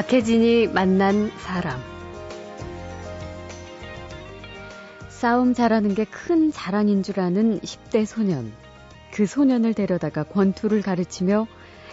박혜진이 0.00 0.66
만난 0.74 1.30
사람. 1.38 1.80
싸움 5.08 5.54
잘하는 5.54 5.94
게 5.94 6.04
큰 6.04 6.52
자랑인 6.52 7.02
줄 7.02 7.18
아는 7.18 7.60
10대 7.60 8.04
소년. 8.04 8.52
그 9.10 9.24
소년을 9.24 9.72
데려다가 9.72 10.22
권투를 10.24 10.82
가르치며 10.82 11.46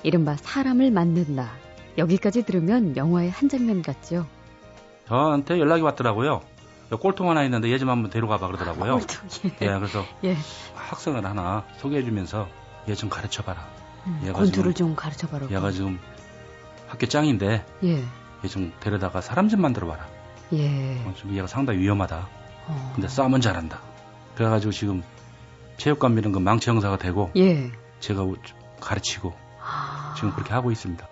이른바 0.03 0.35
사람을 0.35 0.91
만든다. 0.91 1.49
여기까지 1.97 2.43
들으면 2.43 2.97
영화의 2.97 3.29
한 3.31 3.47
장면 3.47 3.81
같죠? 3.81 4.27
저한테 5.07 5.57
연락이 5.57 5.81
왔더라고요. 5.81 6.41
꼴통 6.99 7.29
하나 7.29 7.45
있는데 7.45 7.71
얘 7.71 7.77
좀 7.77 7.89
한번 7.89 8.11
데려가 8.11 8.37
봐 8.37 8.47
그러더라고요. 8.47 8.97
꼴통, 8.97 9.29
예. 9.45 9.65
예, 9.65 9.79
그래서 9.79 10.03
예. 10.25 10.35
학생을 10.75 11.25
하나 11.25 11.63
소개해 11.77 12.03
주면서 12.03 12.49
얘 12.89 12.95
좀 12.95 13.09
가르쳐 13.09 13.43
봐라. 13.43 13.65
음, 14.07 14.19
얘가 14.25 14.33
권투를 14.39 14.73
좀 14.73 14.93
가르쳐 14.93 15.25
봐라. 15.29 15.47
얘가 15.49 15.71
지금 15.71 15.97
학교 16.93 17.07
짱인데 17.07 17.65
예. 17.85 18.03
얘좀 18.45 18.71
데려다가 18.79 19.19
사람 19.19 19.49
좀 19.49 19.61
만들어 19.61 19.87
봐라. 19.87 20.07
예. 20.53 21.01
어, 21.07 21.13
좀 21.15 21.35
얘가 21.35 21.47
상당히 21.47 21.79
위험하다. 21.79 22.27
어. 22.67 22.91
근데 22.93 23.07
싸움은 23.07 23.41
잘한다. 23.41 23.79
그래가지고 24.35 24.71
지금 24.71 25.01
체육관 25.77 26.13
미는 26.13 26.31
그 26.31 26.37
망치 26.37 26.69
형사가 26.69 26.99
되고 26.99 27.31
예. 27.35 27.71
제가 27.99 28.21
우- 28.21 28.35
가르치고 28.79 29.33
아. 29.59 30.13
지금 30.15 30.31
그렇게 30.33 30.53
하고 30.53 30.69
있습니다. 30.71 31.07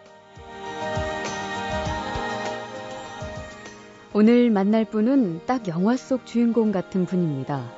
오늘 4.14 4.52
만날 4.52 4.86
분은 4.86 5.48
딱 5.48 5.68
영화 5.68 5.98
속 5.98 6.28
주인공 6.28 6.72
같은 6.72 7.08
분입니다. 7.08 7.72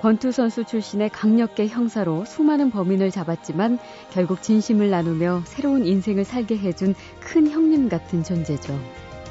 권투 0.00 0.30
선수 0.30 0.64
출신의 0.64 1.10
강력계 1.10 1.68
형사로 1.68 2.24
수많은 2.26 2.70
범인을 2.70 3.10
잡았지만 3.10 3.78
결국 4.12 4.42
진심을 4.42 4.90
나누며 4.90 5.42
새로운 5.46 5.86
인생을 5.86 6.24
살게 6.24 6.58
해준 6.58 6.94
큰 7.20 7.50
형님 7.50 7.88
같은 7.88 8.22
존재죠. 8.22 8.78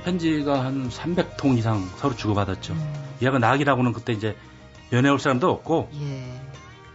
편지가 0.04 0.66
한 0.66 0.90
300통 0.90 1.58
이상 1.58 1.82
서로 1.98 2.16
주고받았죠. 2.16 2.74
음, 2.74 2.94
얘가 3.22 3.40
낙이라고는 3.40 3.94
그때 3.94 4.14
이제 4.14 4.36
연애 4.92 5.10
올 5.10 5.20
사람도 5.20 5.50
없고 5.50 5.90
예. 6.02 6.24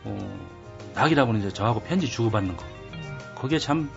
어, 0.05 0.39
낙이라고는 0.95 1.41
이제 1.41 1.53
저하고 1.53 1.81
편지 1.81 2.09
주고받는 2.09 2.57
거. 2.57 2.65
거기에 3.37 3.59
참 3.59 3.89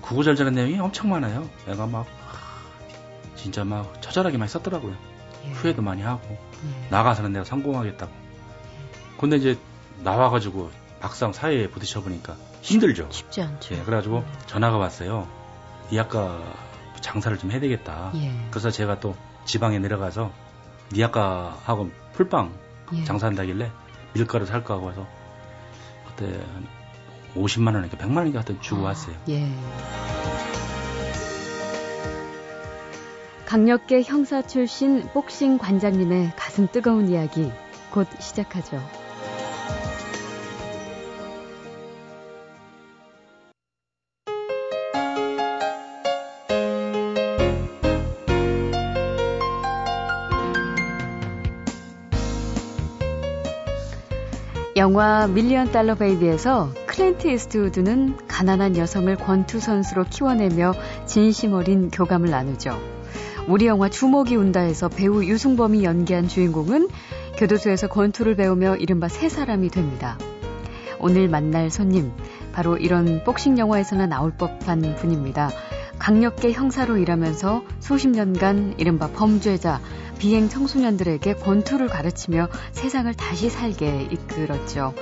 구구절절한 0.00 0.54
내용이 0.54 0.78
엄청 0.78 1.10
많아요. 1.10 1.48
애가 1.68 1.86
막 1.86 2.00
하, 2.00 3.36
진짜 3.36 3.64
막 3.64 4.00
처절하게 4.02 4.38
많이 4.38 4.50
썼더라고요. 4.50 4.94
예. 5.46 5.50
후회도 5.52 5.82
많이 5.82 6.02
하고 6.02 6.26
예. 6.30 6.88
나가서는 6.90 7.32
내가 7.32 7.44
성공하겠다고. 7.44 8.23
근데 9.18 9.36
이제 9.36 9.58
나와가지고 10.02 10.70
막상 11.00 11.32
사회에 11.32 11.68
부딪혀 11.68 12.00
보니까 12.00 12.36
힘들죠. 12.62 13.08
쉽지 13.10 13.42
않죠. 13.42 13.74
예, 13.74 13.82
그래가지고 13.82 14.24
전화가 14.46 14.76
왔어요. 14.78 15.28
이 15.90 15.98
아까 15.98 16.42
장사를 17.00 17.36
좀 17.38 17.50
해야 17.50 17.60
되겠다. 17.60 18.10
예. 18.14 18.32
그래서 18.50 18.70
제가 18.70 19.00
또 19.00 19.14
지방에 19.44 19.78
내려가서 19.78 20.32
니 20.92 21.04
아까하고 21.04 21.90
풀빵 22.14 22.52
예. 22.94 23.04
장사한다길래 23.04 23.70
밀가루 24.14 24.46
살까 24.46 24.74
하고 24.74 24.86
와서 24.86 25.06
그때 26.08 26.26
한 26.26 26.66
50만 27.36 27.74
원인가 27.74 27.96
100만 27.96 28.16
원인가 28.16 28.38
하여튼 28.38 28.60
주고 28.60 28.82
아, 28.82 28.84
왔어요. 28.84 29.16
예. 29.28 29.50
강력계 33.46 34.02
형사 34.02 34.42
출신 34.42 35.06
복싱 35.12 35.58
관장님의 35.58 36.32
가슴 36.36 36.66
뜨거운 36.66 37.08
이야기 37.08 37.52
곧 37.90 38.08
시작하죠. 38.18 38.82
영화 54.84 55.26
Million 55.26 55.72
Dollar 55.72 55.94
Baby에서 55.94 56.68
클린트 56.84 57.28
이스트우드는 57.28 58.18
가난한 58.28 58.76
여성을 58.76 59.16
권투 59.16 59.58
선수로 59.58 60.04
키워내며 60.10 60.74
진심 61.06 61.54
어린 61.54 61.88
교감을 61.88 62.28
나누죠. 62.28 62.78
우리 63.48 63.64
영화 63.66 63.88
주먹이 63.88 64.36
운다에서 64.36 64.90
배우 64.90 65.24
유승범이 65.24 65.84
연기한 65.84 66.28
주인공은 66.28 66.90
교도소에서 67.38 67.88
권투를 67.88 68.36
배우며 68.36 68.76
이른바 68.76 69.08
새 69.08 69.30
사람이 69.30 69.70
됩니다. 69.70 70.18
오늘 71.00 71.28
만날 71.28 71.70
손님, 71.70 72.12
바로 72.52 72.76
이런 72.76 73.24
복싱 73.24 73.56
영화에서나 73.56 74.06
나올 74.06 74.32
법한 74.32 74.96
분입니다. 74.96 75.48
강력계 76.04 76.52
형사로 76.52 76.98
일하면서 76.98 77.62
수십 77.80 78.08
년간 78.08 78.74
이른바 78.76 79.08
범죄자, 79.08 79.80
비행 80.18 80.50
청소년들에게 80.50 81.36
권투를 81.36 81.88
가르치며 81.88 82.50
세상을 82.72 83.14
다시 83.14 83.48
살게 83.48 84.08
이끌었죠. 84.10 84.92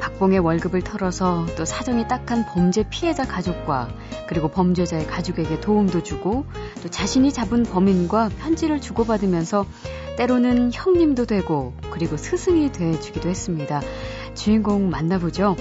박봉의 0.00 0.38
월급을 0.38 0.80
털어서 0.80 1.44
또 1.58 1.66
사정이 1.66 2.08
딱한 2.08 2.46
범죄 2.46 2.88
피해자 2.88 3.26
가족과 3.26 3.90
그리고 4.28 4.48
범죄자의 4.48 5.06
가족에게 5.06 5.60
도움도 5.60 6.02
주고 6.02 6.46
또 6.82 6.88
자신이 6.88 7.34
잡은 7.34 7.62
범인과 7.62 8.30
편지를 8.38 8.80
주고받으면서 8.80 9.66
때로는 10.16 10.70
형님도 10.72 11.26
되고 11.26 11.74
그리고 11.90 12.16
스승이 12.16 12.72
돼주기도 12.72 13.28
했습니다. 13.28 13.82
주인공 14.34 14.88
만나보죠. 14.88 15.54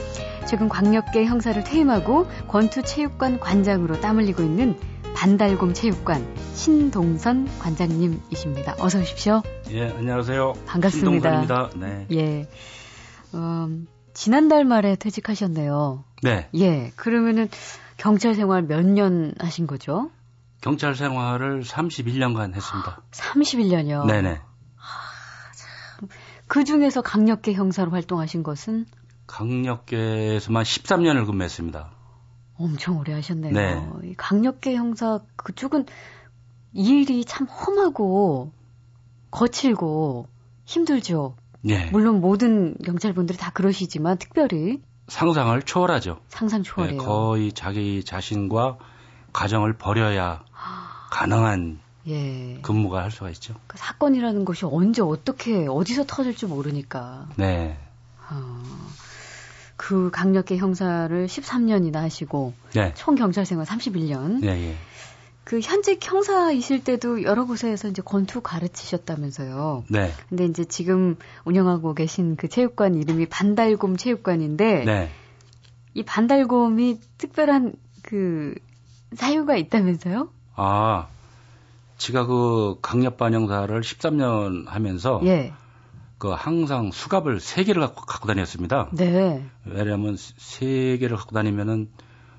최근 0.48 0.70
광역계 0.70 1.26
형사를 1.26 1.64
퇴임하고 1.64 2.28
권투체육관 2.48 3.40
관장으로 3.40 4.00
땀 4.00 4.18
흘리고 4.18 4.44
있는 4.44 4.78
반달곰 5.16 5.74
체육관 5.74 6.26
신동선 6.54 7.48
관장님이십니다. 7.60 8.76
어서 8.80 9.00
오십시오. 9.00 9.42
예, 9.72 9.90
안녕하세요. 9.90 10.54
반갑습니다. 10.68 11.46
신동선입니다. 11.46 11.70
네. 11.78 12.08
예. 12.12 12.48
음, 13.34 13.88
지난달 14.14 14.66
말에 14.66 14.96
퇴직하셨네요. 14.96 16.04
네. 16.22 16.50
예. 16.56 16.92
그러면은 16.96 17.50
경찰 17.98 18.36
생활 18.36 18.62
몇 18.64 18.84
년 18.86 19.34
하신 19.40 19.68
거죠? 19.68 20.12
경찰 20.62 20.96
생활을 20.96 21.64
31년간 21.64 22.54
했습니다. 22.54 23.02
31년이요. 23.12 24.06
네네. 24.06 24.42
그 26.48 26.64
중에서 26.64 27.02
강력계 27.02 27.54
형사로 27.54 27.92
활동하신 27.92 28.44
것은 28.44 28.86
강력계에서만 29.28 30.64
13년을 30.64 31.26
근무했습니다. 31.26 31.90
엄청 32.58 33.00
오래 33.00 33.14
하셨네요. 33.14 33.54
네. 33.54 33.90
이 34.04 34.14
강력계 34.16 34.76
형사 34.76 35.20
그쪽은 35.36 35.86
일이 36.74 37.26
참 37.26 37.48
험하고 37.48 38.52
거칠고 39.32 40.28
힘들죠. 40.66 41.36
예. 41.68 41.86
물론 41.92 42.22
모든 42.22 42.76
경찰분들이 42.84 43.38
다 43.38 43.52
그러시지만 43.52 44.18
특별히 44.18 44.82
상상을 45.08 45.62
초월하죠. 45.62 46.20
상상 46.28 46.60
예, 46.60 46.64
초월해요. 46.64 46.98
거의 46.98 47.52
자기 47.52 48.04
자신과 48.04 48.78
가정을 49.34 49.74
버려야 49.78 50.44
가능한 51.12 51.80
예. 52.08 52.60
근무가 52.62 53.04
할 53.04 53.12
수가 53.12 53.30
있죠. 53.32 53.56
그 53.68 53.78
사건이라는 53.78 54.46
것이 54.46 54.66
언제 54.66 55.02
어떻게 55.02 55.68
어디서 55.68 56.06
터질지 56.06 56.46
모르니까 56.46 57.28
네. 57.36 57.80
어, 58.30 58.64
그 59.78 60.10
강력계 60.12 60.58
형사를 60.58 61.26
13년이나 61.28 61.96
하시고 61.96 62.54
네. 62.74 62.94
총 62.96 63.16
경찰 63.16 63.46
생활 63.46 63.66
31년. 63.66 64.44
예, 64.44 64.50
예. 64.50 64.76
그 65.44 65.60
현직 65.60 66.04
형사이실 66.04 66.84
때도 66.84 67.22
여러 67.22 67.46
곳에서 67.46 67.88
이제 67.88 68.02
권투 68.02 68.42
가르치셨다면서요. 68.42 69.84
네. 69.90 70.12
근데 70.28 70.46
이제 70.46 70.66
지금 70.66 71.18
운영하고 71.44 71.94
계신 71.94 72.36
그 72.36 72.48
체육관 72.50 72.96
이름이 72.96 73.28
반달곰 73.28 73.96
체육관인데 73.96 74.86
네. 74.86 75.12
이 75.94 76.04
반달곰이 76.04 77.00
특별한 77.20 77.74
그 78.02 78.56
사유가 79.14 79.56
있다면서요? 79.56 80.30
아, 80.56 81.08
제가 81.98 82.26
그 82.26 82.78
강력반 82.82 83.34
형사를 83.34 83.80
13년 83.80 84.66
하면서 84.68 85.22
예. 85.26 85.54
그 86.26 86.32
항상 86.32 86.90
수갑을 86.92 87.40
세 87.40 87.64
개를 87.64 87.84
갖고, 87.84 88.02
갖고 88.02 88.28
다녔습니다. 88.28 88.90
네. 88.94 89.46
왜냐하면 89.64 90.18
세 90.18 90.98
개를 90.98 91.18
갖고 91.18 91.36
다니면은 91.36 91.92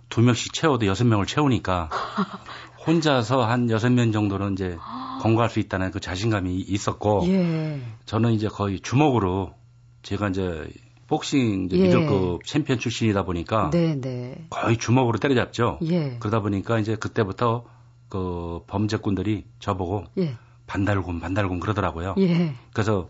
두 0.08 0.22
명씩 0.22 0.52
채워도 0.52 0.86
여섯 0.86 1.04
명을 1.04 1.26
채우니까 1.26 1.88
혼자서 2.84 3.44
한 3.44 3.70
여섯 3.70 3.90
명 3.90 4.10
정도는 4.10 4.54
이제 4.54 4.76
건거할 5.22 5.50
수 5.50 5.60
있다는 5.60 5.92
그 5.92 6.00
자신감이 6.00 6.56
있었고 6.56 7.26
예. 7.28 7.80
저는 8.06 8.32
이제 8.32 8.48
거의 8.48 8.80
주먹으로 8.80 9.54
제가 10.02 10.30
이제 10.30 10.68
복싱 11.06 11.66
이제 11.66 11.78
예. 11.78 11.82
미들급 11.84 12.44
챔피언 12.44 12.80
출신이다 12.80 13.24
보니까 13.24 13.70
네, 13.70 14.00
네. 14.00 14.46
거의 14.50 14.78
주먹으로 14.78 15.18
때려잡죠. 15.18 15.78
예. 15.84 16.16
그러다 16.18 16.40
보니까 16.40 16.80
이제 16.80 16.96
그때부터 16.96 17.66
그 18.08 18.62
범죄꾼들이 18.66 19.44
저보고 19.60 20.06
예. 20.18 20.34
반달곰 20.66 21.20
반달곰 21.20 21.60
그러더라고요. 21.60 22.16
예. 22.18 22.52
그래서 22.72 23.08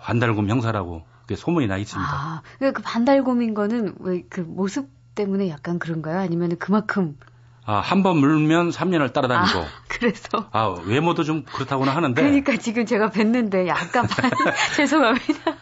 반달곰 0.00 0.48
형사라고 0.48 1.02
소문이 1.34 1.66
나 1.66 1.76
있습니다. 1.76 2.10
아, 2.12 2.42
그러니까 2.58 2.80
그 2.80 2.82
반달곰인 2.84 3.54
거는 3.54 3.94
왜 4.00 4.22
그 4.28 4.40
모습 4.40 4.88
때문에 5.14 5.48
약간 5.48 5.78
그런가요? 5.78 6.18
아니면 6.20 6.56
그만큼 6.58 7.16
아, 7.64 7.80
한 7.80 8.02
번 8.04 8.18
물면 8.18 8.70
3년을 8.70 9.12
따라다니고. 9.12 9.58
아, 9.58 9.64
그래서. 9.88 10.48
아, 10.52 10.66
외모도 10.84 11.24
좀 11.24 11.42
그렇다고는 11.42 11.92
하는데. 11.92 12.22
그러니까 12.22 12.56
지금 12.58 12.86
제가 12.86 13.10
뵀는데 13.10 13.66
약간 13.66 14.06
반, 14.06 14.30
죄송합니다. 14.76 15.56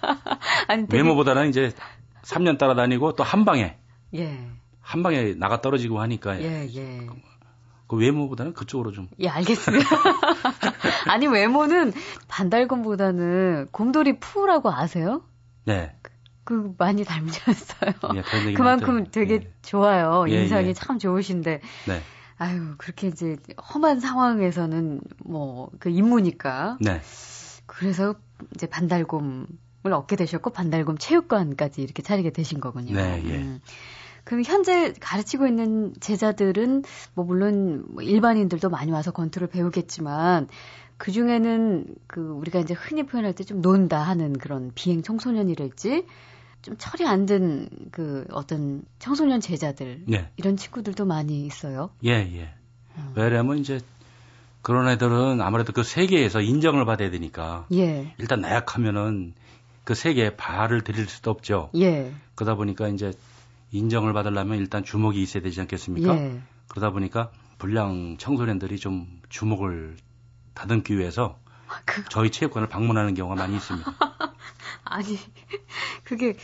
아니, 0.69 0.83
되게... 0.87 0.97
외모보다는 0.99 1.49
이제 1.49 1.73
3년 2.25 2.59
따라다니고 2.59 3.15
또 3.15 3.23
한 3.23 3.47
방에. 3.47 3.79
예. 4.17 4.39
한 4.83 5.03
방에 5.03 5.33
나가 5.39 5.63
떨어지고 5.63 6.01
하니까. 6.03 6.39
예, 6.43 6.69
예. 6.75 7.07
그 7.87 7.97
외모보다는 7.97 8.53
그쪽으로 8.53 8.93
좀. 8.93 9.09
예, 9.21 9.29
알겠습니다. 9.29 9.89
아니, 11.07 11.27
외모는 11.27 11.93
반달곰보다는 12.29 13.69
곰돌이 13.71 14.19
푸라고 14.21 14.71
아세요? 14.73 15.23
네. 15.65 15.95
그 16.45 16.75
많이 16.77 17.05
닮으셨어요. 17.05 17.93
예, 18.17 18.53
그만큼 18.53 18.99
맞죠. 18.99 19.11
되게 19.13 19.35
예. 19.35 19.53
좋아요. 19.63 20.27
예, 20.29 20.43
인상이 20.43 20.69
예. 20.69 20.73
참 20.75 20.99
좋으신데. 20.99 21.61
네. 21.89 22.01
아유, 22.37 22.75
그렇게 22.77 23.07
이제 23.09 23.37
험한 23.75 24.01
상황에서는 24.01 25.01
뭐 25.25 25.71
그 25.79 25.89
임무니까. 25.89 26.79
네. 26.81 27.01
그래서 27.67 28.15
이제 28.55 28.67
반달곰을 28.67 29.47
얻게 29.93 30.17
되셨고 30.17 30.51
반달곰 30.51 30.99
체육관까지 30.99 31.83
이렇게 31.83 32.03
차리게 32.03 32.31
되신 32.31 32.61
거군요. 32.61 32.95
네, 32.95 33.23
예. 33.25 33.37
음. 33.37 33.61
그럼 34.25 34.43
현재 34.45 34.93
가르치고 35.01 35.47
있는 35.47 35.93
제자들은 36.01 36.83
뭐 37.15 37.25
물론 37.25 37.85
뭐 37.91 38.03
일반인들도 38.03 38.71
많이 38.71 38.91
와서 38.91 39.11
권투를 39.11 39.49
배우겠지만 39.49 40.49
그 40.97 41.13
중에는 41.13 41.87
그 42.07 42.21
우리가 42.21 42.61
이제 42.61 42.75
흔히 42.75 43.05
표현할 43.05 43.35
때 43.35 43.45
좀 43.45 43.61
논다 43.61 44.01
하는 44.01 44.33
그런 44.39 44.71
비행 44.75 45.03
청소년이랄지 45.03 46.07
좀 46.63 46.77
철이 46.79 47.07
안 47.07 47.27
든 47.27 47.69
그 47.91 48.27
어떤 48.33 48.83
청소년 48.99 49.41
제자들 49.41 50.05
예. 50.13 50.31
이런 50.37 50.57
친구들도 50.57 51.05
많이 51.05 51.45
있어요. 51.47 51.91
예, 52.05 52.11
예. 52.13 52.55
음. 52.97 53.13
왜냐면 53.17 53.59
이제 53.59 53.81
그런 54.63 54.89
애들은 54.89 55.41
아무래도 55.43 55.73
그 55.73 55.83
세계에서 55.83 56.41
인정을 56.41 56.85
받아야 56.87 57.11
되니까 57.11 57.67
예. 57.73 58.15
일단 58.19 58.41
나약하면은 58.41 59.35
그 59.85 59.95
세계에 59.95 60.37
발을 60.37 60.81
들일 60.83 61.07
수도 61.07 61.31
없죠. 61.31 61.71
예. 61.77 62.13
그러다 62.35 62.55
보니까 62.55 62.89
이제 62.89 63.13
인정을 63.73 64.13
받으려면 64.15 64.59
일단 64.59 64.85
주목이 64.85 65.21
있어야 65.23 65.43
되지 65.43 65.61
않겠습니까? 65.61 66.17
예. 66.17 66.41
그러다 66.69 66.91
보니까 66.91 67.31
불량 67.59 68.17
청소년들이 68.17 68.79
좀 68.79 69.21
주목을 69.29 69.97
다듬기 70.55 70.97
위해서 70.99 71.39
아, 71.69 71.81
그... 71.85 72.05
저희 72.09 72.31
체육관을 72.31 72.69
방문하는 72.69 73.15
경우가 73.15 73.37
많이 73.37 73.57
있습니다. 73.57 73.93
아니, 74.85 75.19
그게 76.05 76.37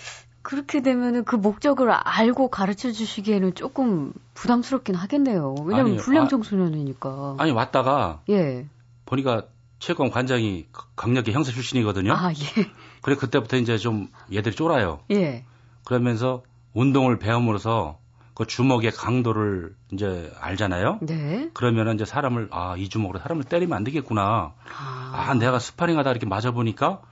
그렇게 0.42 0.82
되면은 0.82 1.24
그 1.24 1.36
목적을 1.36 1.90
알고 1.90 2.48
가르쳐 2.48 2.90
주시기에는 2.90 3.54
조금 3.54 4.12
부담스럽긴 4.34 4.94
하겠네요. 4.94 5.54
왜냐면 5.64 5.96
불량 5.96 6.28
청소년이니까. 6.28 7.08
아, 7.08 7.36
아니 7.38 7.52
왔다가 7.52 8.22
예. 8.30 8.66
보니까 9.04 9.44
체육관 9.78 10.10
관장이 10.10 10.66
강력히 10.96 11.32
형사 11.32 11.52
출신이거든요. 11.52 12.12
아, 12.12 12.32
예. 12.32 12.70
그래 13.02 13.16
그때부터 13.16 13.58
이제 13.58 13.76
좀 13.78 14.08
얘들이 14.32 14.54
쫄아요. 14.54 15.00
예. 15.10 15.44
그러면서 15.84 16.42
운동을 16.72 17.18
배움으로써 17.18 17.99
그 18.40 18.46
주먹의 18.46 18.92
강도를 18.92 19.74
이제 19.92 20.32
알잖아요. 20.40 21.00
네. 21.02 21.50
그러면은 21.52 21.96
이제 21.96 22.06
사람을 22.06 22.48
아 22.50 22.74
이 22.78 22.88
주먹으로 22.88 23.18
사람을 23.18 23.44
때리면 23.44 23.76
안 23.76 23.84
되겠구나. 23.84 24.54
아, 24.74 25.12
아 25.12 25.34
내가 25.34 25.58
스파링하다 25.58 26.10
이렇게 26.10 26.24
맞아 26.24 26.50
보니까 26.50 27.02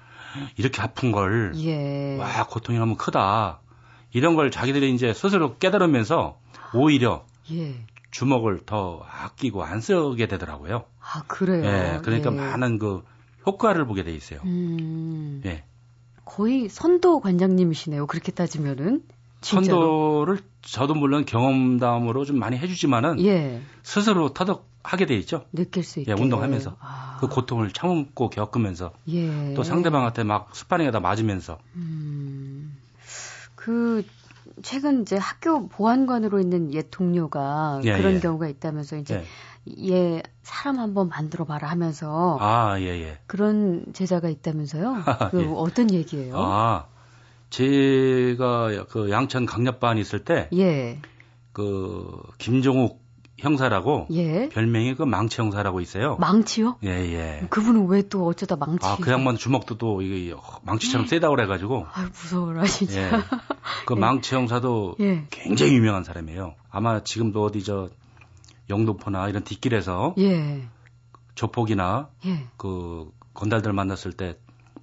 이렇게 0.56 0.80
아픈 0.80 1.12
걸, 1.12 1.52
예. 1.56 2.16
와, 2.16 2.46
고통이 2.46 2.78
너무 2.78 2.96
크다. 2.96 3.60
이런 4.12 4.36
걸 4.36 4.50
자기들이 4.50 4.94
이제 4.94 5.12
스스로 5.12 5.58
깨달으면서 5.58 6.38
오히려 6.72 7.26
예. 7.52 7.74
주먹을 8.10 8.60
더 8.64 9.04
아끼고 9.06 9.62
안 9.62 9.82
쓰게 9.82 10.28
되더라고요. 10.28 10.84
아, 10.98 11.24
그래요? 11.26 11.62
예, 11.64 12.00
그러니까 12.02 12.30
예. 12.32 12.36
많은 12.36 12.78
그 12.78 13.04
효과를 13.44 13.84
보게 13.86 14.02
돼 14.02 14.12
있어요. 14.14 14.40
음, 14.44 15.42
예. 15.44 15.64
거의 16.24 16.70
선도 16.70 17.20
관장님이시네요. 17.20 18.06
그렇게 18.06 18.32
따지면은. 18.32 19.02
진짜로? 19.40 20.26
선도를 20.26 20.38
저도 20.62 20.94
물론 20.94 21.24
경험담으로 21.24 22.24
좀 22.24 22.38
많이 22.38 22.56
해주지만은 22.56 23.24
예. 23.24 23.60
스스로 23.82 24.32
터득 24.32 24.66
하게 24.82 25.06
돼 25.06 25.16
있죠. 25.16 25.44
느낄 25.52 25.84
수 25.84 26.00
있게. 26.00 26.12
예, 26.12 26.20
운동하면서 26.20 26.76
아. 26.80 27.18
그 27.20 27.28
고통을 27.28 27.72
참고 27.72 28.30
겪으면서 28.30 28.92
예. 29.08 29.54
또 29.54 29.62
상대방한테 29.62 30.24
막 30.24 30.54
스파링에다 30.54 31.00
맞으면서. 31.00 31.58
음. 31.76 32.76
그 33.54 34.04
최근 34.62 35.02
이제 35.02 35.16
학교 35.16 35.68
보안관으로 35.68 36.40
있는 36.40 36.72
옛 36.74 36.88
동료가 36.90 37.80
예, 37.84 37.96
그런 37.96 38.14
예. 38.14 38.20
경우가 38.20 38.48
있다면서 38.48 38.96
이제 38.96 39.24
예. 39.78 39.90
얘 39.90 40.22
사람 40.42 40.78
한번 40.78 41.08
만들어 41.08 41.44
봐라 41.44 41.68
하면서 41.68 42.38
아, 42.40 42.78
예, 42.80 42.86
예. 42.86 43.18
그런 43.26 43.84
제자가 43.92 44.28
있다면서요? 44.28 45.02
그 45.30 45.42
예. 45.42 45.52
어떤 45.54 45.92
얘기예요? 45.92 46.34
아. 46.36 46.86
제가 47.50 48.86
그 48.90 49.10
양천 49.10 49.46
강력반 49.46 49.98
있을 49.98 50.24
때 50.24 50.48
예. 50.52 51.00
그 51.52 52.22
김종욱 52.38 53.02
형사라고 53.38 54.08
예. 54.10 54.48
별명이 54.48 54.96
그 54.96 55.04
망치 55.04 55.40
형사라고 55.40 55.80
있어요. 55.80 56.16
망치요? 56.16 56.78
예, 56.84 56.88
예. 56.88 57.46
그분은 57.50 57.86
왜 57.86 58.02
또 58.08 58.26
어쩌다 58.26 58.56
망치? 58.56 58.86
아, 58.86 58.96
그 59.00 59.10
양반 59.12 59.36
주먹도 59.36 59.78
또 59.78 60.02
이게 60.02 60.34
망치처럼 60.62 61.04
예. 61.04 61.08
세다고 61.08 61.36
그래 61.36 61.46
가지고. 61.46 61.86
아, 61.92 62.02
무서워라 62.04 62.64
진짜. 62.64 63.00
예. 63.00 63.10
그 63.86 63.94
예. 63.96 64.00
망치 64.00 64.34
형사도 64.34 64.96
예. 65.00 65.26
굉장히 65.30 65.74
유명한 65.74 66.04
사람이에요. 66.04 66.54
아마 66.70 67.02
지금도 67.04 67.44
어디 67.44 67.62
저 67.62 67.88
영도포나 68.70 69.28
이런 69.28 69.44
뒷길에서 69.44 70.14
예. 70.18 70.66
조폭이나 71.34 72.08
예. 72.26 72.46
그 72.56 73.10
건달들 73.34 73.72
만났을 73.72 74.12
때 74.12 74.36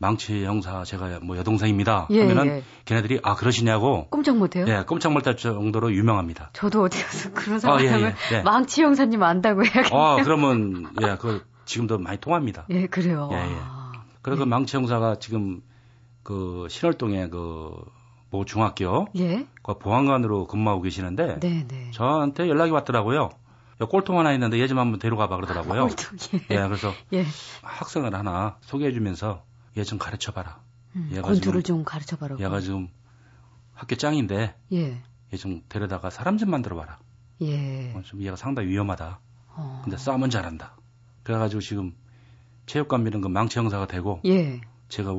망치 0.06 0.46
형사 0.46 0.84
제가 0.84 1.20
뭐 1.24 1.36
여동생입니다. 1.36 2.08
예, 2.12 2.22
하면은 2.22 2.46
예. 2.48 2.64
걔네들이 2.86 3.20
아 3.24 3.34
그러시냐고 3.36 4.08
꼼짝 4.10 4.38
못해요? 4.38 4.66
예, 4.68 4.84
꼼짝 4.86 5.14
못할 5.14 5.36
정도로 5.36 5.92
유명합니다. 5.94 6.52
저도 6.54 6.84
어디 6.84 7.04
가서 7.04 7.32
그런 7.34 7.58
사람 7.60 7.78
아, 7.80 7.82
예, 7.82 7.88
예, 7.88 8.16
예. 8.34 8.42
망치 8.44 8.84
형사님 8.84 9.24
안다고 9.24 9.64
해야겠네요. 9.66 10.00
아 10.00 10.18
그러면 10.24 10.90
예, 11.02 11.18
그 11.20 11.44
지금도 11.66 11.98
많이 11.98 12.20
통합니다. 12.20 12.66
예, 12.70 12.86
그래요. 12.86 13.30
예, 13.32 13.38
예. 13.38 13.56
그리고 14.22 14.38
그 14.40 14.42
예. 14.44 14.46
망치 14.46 14.78
형사가 14.78 15.18
지금 15.18 15.62
그 16.22 16.68
신월동에 16.70 17.30
그모 17.30 18.46
중학교 18.46 19.08
예? 19.18 19.48
그 19.64 19.78
보안관으로 19.80 20.46
근무하고 20.46 20.84
계시는데 20.84 21.40
네, 21.40 21.66
네. 21.68 21.90
저한테 21.92 22.48
연락이 22.48 22.70
왔더라고요. 22.72 23.30
꼴통 23.90 24.18
하나 24.20 24.32
있는데 24.34 24.60
얘 24.60 24.68
좀 24.68 24.78
한번 24.80 25.00
데려가 25.00 25.28
봐 25.28 25.36
그러더라고요. 25.36 25.82
아, 25.84 25.88
꼴통, 25.88 26.18
예. 26.52 26.56
예, 26.56 26.68
그래서 26.68 26.94
예. 27.14 27.26
학생을 27.64 28.14
하나 28.16 28.58
소개해주면서 28.62 29.42
얘 29.78 29.84
좀 29.84 30.00
가르쳐봐라. 30.00 30.62
음, 30.96 31.10
얘가 31.12 31.22
권투를 31.28 31.64
좀 31.64 31.84
가르쳐봐라. 31.84 32.38
얘가 32.40 32.60
지금 32.62 32.88
학교 33.74 33.96
짱인데 33.96 34.56
예. 34.74 35.02
얘 35.34 35.38
좀 35.38 35.64
데려다가 35.68 36.10
사람 36.10 36.38
좀 36.38 36.50
만들어봐라. 36.50 36.98
예. 37.42 37.92
어, 37.94 38.02
좀 38.04 38.22
얘가 38.22 38.36
상당히 38.38 38.70
위험하다. 38.70 39.20
어. 39.58 39.82
근데 39.84 39.98
싸움은 39.98 40.30
잘한다. 40.30 40.78
그래가지고 41.24 41.60
지금 41.62 41.94
체육관 42.68 43.04
미는 43.04 43.22
그 43.22 43.28
망치 43.28 43.60
형사가 43.60 43.88
되고 43.88 44.22
예. 44.26 44.62
제가 44.88 45.14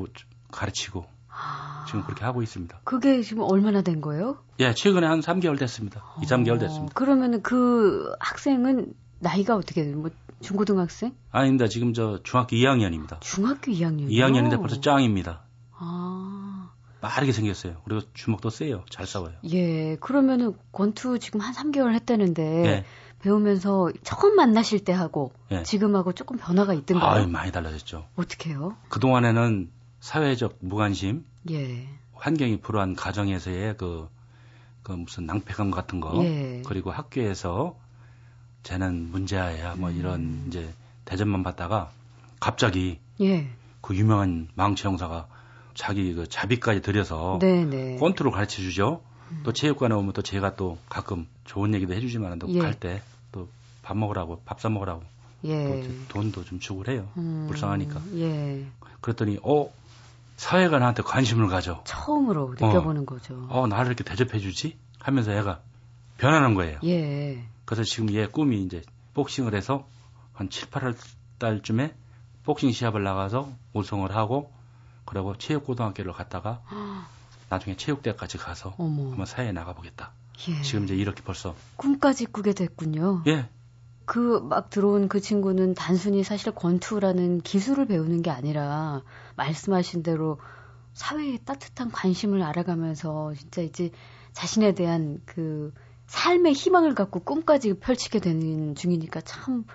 가르치고 0.51 1.05
아. 1.29 1.85
지금 1.87 2.03
그렇게 2.03 2.23
하고 2.25 2.41
있습니다. 2.41 2.81
그게 2.83 3.21
지금 3.21 3.43
얼마나 3.43 3.81
된 3.81 4.01
거예요? 4.01 4.43
예, 4.59 4.73
최근에 4.73 5.05
한 5.05 5.19
3개월 5.19 5.59
됐습니다. 5.59 6.01
어. 6.03 6.19
2, 6.23 6.25
3개월 6.25 6.59
됐습니다. 6.59 6.93
그러면 6.95 7.41
그 7.43 8.11
학생은 8.19 8.93
나이가 9.19 9.55
어떻게 9.55 9.83
돼요? 9.83 9.97
뭐 9.97 10.09
중고등학생? 10.41 11.15
아닙니다. 11.31 11.67
지금 11.67 11.93
저 11.93 12.21
중학교 12.23 12.55
2학년입니다. 12.55 13.19
중학교 13.21 13.71
2학년이요? 13.71 14.09
2학년인데 14.09 14.59
벌써 14.59 14.79
짱입니다. 14.79 15.43
아. 15.73 16.71
빠르게 17.01 17.31
생겼어요. 17.31 17.81
그리고 17.85 18.01
주먹도 18.13 18.49
세요. 18.49 18.83
잘 18.89 19.05
싸워요. 19.05 19.33
예. 19.51 19.95
그러면은 19.97 20.53
권투 20.71 21.19
지금 21.19 21.39
한 21.39 21.53
3개월 21.53 21.93
했다는데 21.93 22.65
예. 22.65 22.85
배우면서 23.19 23.91
처음 24.03 24.35
만나실 24.35 24.83
때 24.83 24.93
하고 24.93 25.31
예. 25.51 25.63
지금하고 25.63 26.13
조금 26.13 26.37
변화가 26.37 26.73
있던가요? 26.73 27.23
아, 27.23 27.27
많이 27.27 27.51
달라졌죠. 27.51 28.07
어떻게요? 28.15 28.77
그 28.89 28.99
동안에는 28.99 29.71
사회적 29.99 30.57
무관심, 30.59 31.25
예. 31.51 31.87
환경이 32.13 32.61
불우한 32.61 32.95
가정에서의 32.95 33.77
그, 33.77 34.09
그 34.83 34.91
무슨 34.91 35.25
낭패감 35.25 35.71
같은 35.71 35.99
거, 35.99 36.23
예. 36.23 36.61
그리고 36.65 36.91
학교에서 36.91 37.77
쟤는 38.67 39.11
문제아야 39.11 39.75
뭐 39.75 39.89
이런 39.91 40.19
음. 40.19 40.45
이제 40.47 40.73
대접만 41.05 41.41
받다가 41.41 41.89
갑자기 42.41 42.99
예. 43.21 43.47
그 43.79 43.95
유명한 43.95 44.49
망치 44.55 44.85
형사가 44.85 45.27
자기 45.73 46.13
그 46.13 46.27
자비까지 46.27 46.81
들여서 46.81 47.39
네네. 47.39 47.95
권투를 47.97 48.31
가르쳐 48.31 48.57
주죠. 48.61 49.01
음. 49.31 49.39
또 49.43 49.53
체육관에 49.53 49.95
오면 49.95 50.11
또 50.11 50.21
제가 50.21 50.55
또 50.55 50.77
가끔 50.89 51.27
좋은 51.45 51.73
얘기도 51.73 51.93
해주지만 51.93 52.39
또갈때 52.39 53.01
또 53.31 53.47
밥 53.83 53.95
먹으라고 53.95 54.41
밥 54.43 54.59
사 54.59 54.67
먹으라고 54.67 55.01
예. 55.45 55.81
또 55.81 55.87
돈도 56.09 56.43
좀 56.43 56.59
주고 56.59 56.79
그래요. 56.79 57.07
음. 57.15 57.45
불쌍하니까. 57.47 58.01
예. 58.15 58.65
그랬더니 58.99 59.39
어 59.43 59.71
사회가 60.35 60.79
나한테 60.79 61.03
관심을 61.03 61.47
가져. 61.47 61.81
처음으로 61.85 62.49
느껴보는 62.59 63.03
어. 63.03 63.05
거죠. 63.05 63.47
어 63.49 63.65
나를 63.65 63.87
이렇게 63.87 64.03
대접해 64.03 64.39
주지 64.39 64.77
하면서 64.99 65.31
애가 65.31 65.61
변하는 66.17 66.53
거예요. 66.55 66.79
예. 66.83 67.43
그래서 67.65 67.83
지금 67.83 68.13
얘 68.13 68.25
꿈이 68.27 68.61
이제 68.63 68.81
복싱을 69.13 69.53
해서 69.55 69.87
한 70.33 70.49
7, 70.49 70.69
8월 70.69 70.95
달쯤에 71.39 71.95
복싱 72.43 72.71
시합을 72.71 73.03
나가서 73.03 73.51
우승을 73.73 74.15
하고 74.15 74.51
그리고 75.05 75.37
체육고등학교를 75.37 76.13
갔다가 76.13 76.61
나중에 77.49 77.77
체육대까지 77.77 78.37
가서 78.37 78.75
어머. 78.77 79.09
한번 79.09 79.25
사회에 79.25 79.51
나가보겠다. 79.51 80.11
예. 80.49 80.61
지금 80.61 80.83
이제 80.83 80.95
이렇게 80.95 81.23
벌써 81.23 81.55
꿈까지 81.77 82.25
꾸게 82.25 82.53
됐군요. 82.53 83.23
예. 83.27 83.49
그 84.05 84.39
막 84.39 84.69
들어온 84.69 85.09
그 85.09 85.19
친구는 85.19 85.73
단순히 85.73 86.23
사실 86.23 86.53
권투라는 86.53 87.41
기술을 87.41 87.87
배우는 87.87 88.21
게 88.21 88.29
아니라 88.29 89.03
말씀하신 89.35 90.01
대로 90.01 90.39
사회의 90.93 91.37
따뜻한 91.43 91.91
관심을 91.91 92.41
알아가면서 92.41 93.33
진짜 93.33 93.61
이제 93.61 93.91
자신에 94.31 94.73
대한 94.73 95.21
그 95.25 95.73
삶의 96.07 96.53
희망을 96.53 96.95
갖고 96.95 97.19
꿈까지 97.19 97.75
펼치게 97.75 98.19
되는 98.19 98.75
중이니까 98.75 99.21
참, 99.21 99.65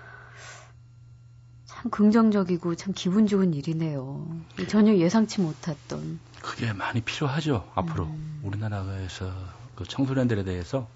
참 1.65 1.91
긍정적이고 1.91 2.75
참 2.75 2.93
기분 2.95 3.27
좋은 3.27 3.53
일이네요. 3.53 4.27
전혀 4.67 4.95
예상치 4.95 5.41
못했던. 5.41 6.19
그게 6.41 6.73
많이 6.73 7.01
필요하죠, 7.01 7.71
앞으로. 7.75 8.05
음. 8.05 8.41
우리나라에서 8.43 9.31
그 9.75 9.85
청소년들에 9.85 10.43
대해서 10.43 10.87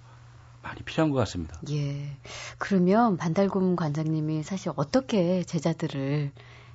많이 0.61 0.81
필요한 0.81 1.11
것 1.11 1.17
같습니다. 1.19 1.59
예. 1.69 2.17
그러면 2.57 3.15
반달곰 3.15 3.75
관장님이 3.75 4.43
사실 4.43 4.71
어떻게 4.75 5.43
제자들을 5.43 6.31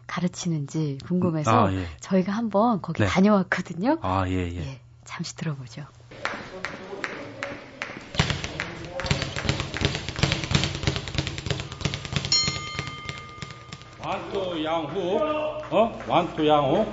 가르치는지 0.06 0.98
궁금해서 1.04 1.66
아, 1.66 1.72
예. 1.72 1.86
저희가 2.00 2.32
한번 2.32 2.80
거기 2.80 3.02
네. 3.02 3.08
다녀왔거든요. 3.08 3.98
아, 4.02 4.26
예, 4.28 4.50
예. 4.50 4.56
예 4.56 4.80
잠시 5.04 5.36
들어보죠. 5.36 5.86
완투 14.04 14.64
양후, 14.64 15.16
어? 15.70 15.98
완투 16.08 16.46
양후. 16.46 16.84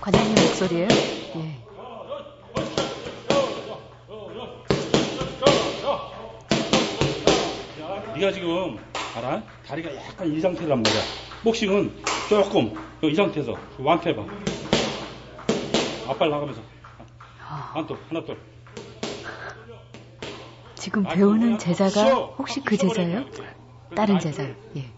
관장님 0.00 0.34
목소리예요? 0.46 0.88
예. 1.36 1.60
네가 8.14 8.32
지금 8.32 8.78
알아? 9.16 9.42
다리가 9.66 9.94
약간 9.96 10.32
이 10.32 10.40
상태란 10.40 10.82
말이야. 10.82 11.00
복싱은 11.44 12.02
조금 12.28 12.74
이 13.02 13.14
상태에서 13.14 13.54
완투 13.78 14.08
해봐. 14.08 14.24
앞발 16.08 16.30
나가면서 16.30 16.60
한돌 17.38 17.98
하나 18.08 18.24
둘. 18.24 18.38
지금 20.74 21.04
배우는 21.04 21.58
제자가 21.58 22.14
혹시 22.38 22.60
그 22.60 22.76
제자예요? 22.76 23.24
다른 23.94 24.18
제자요? 24.18 24.54
예. 24.76 24.90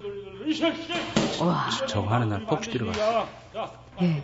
와. 1.41 1.71
저거 1.87 2.09
하는 2.09 2.29
날 2.29 2.45
폭주 2.47 2.71
들어갔어. 2.71 3.29
예. 4.01 4.23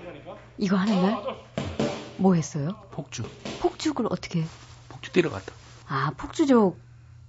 이거 0.59 0.77
하는 0.77 1.03
날? 1.03 1.23
뭐 2.17 2.35
했어요? 2.35 2.71
폭주. 2.91 3.23
폭죽을 3.61 4.07
어떻게? 4.11 4.45
폭주 4.89 5.13
뛰러 5.13 5.31
갔다. 5.31 5.53
아, 5.87 6.13
폭주족. 6.17 6.79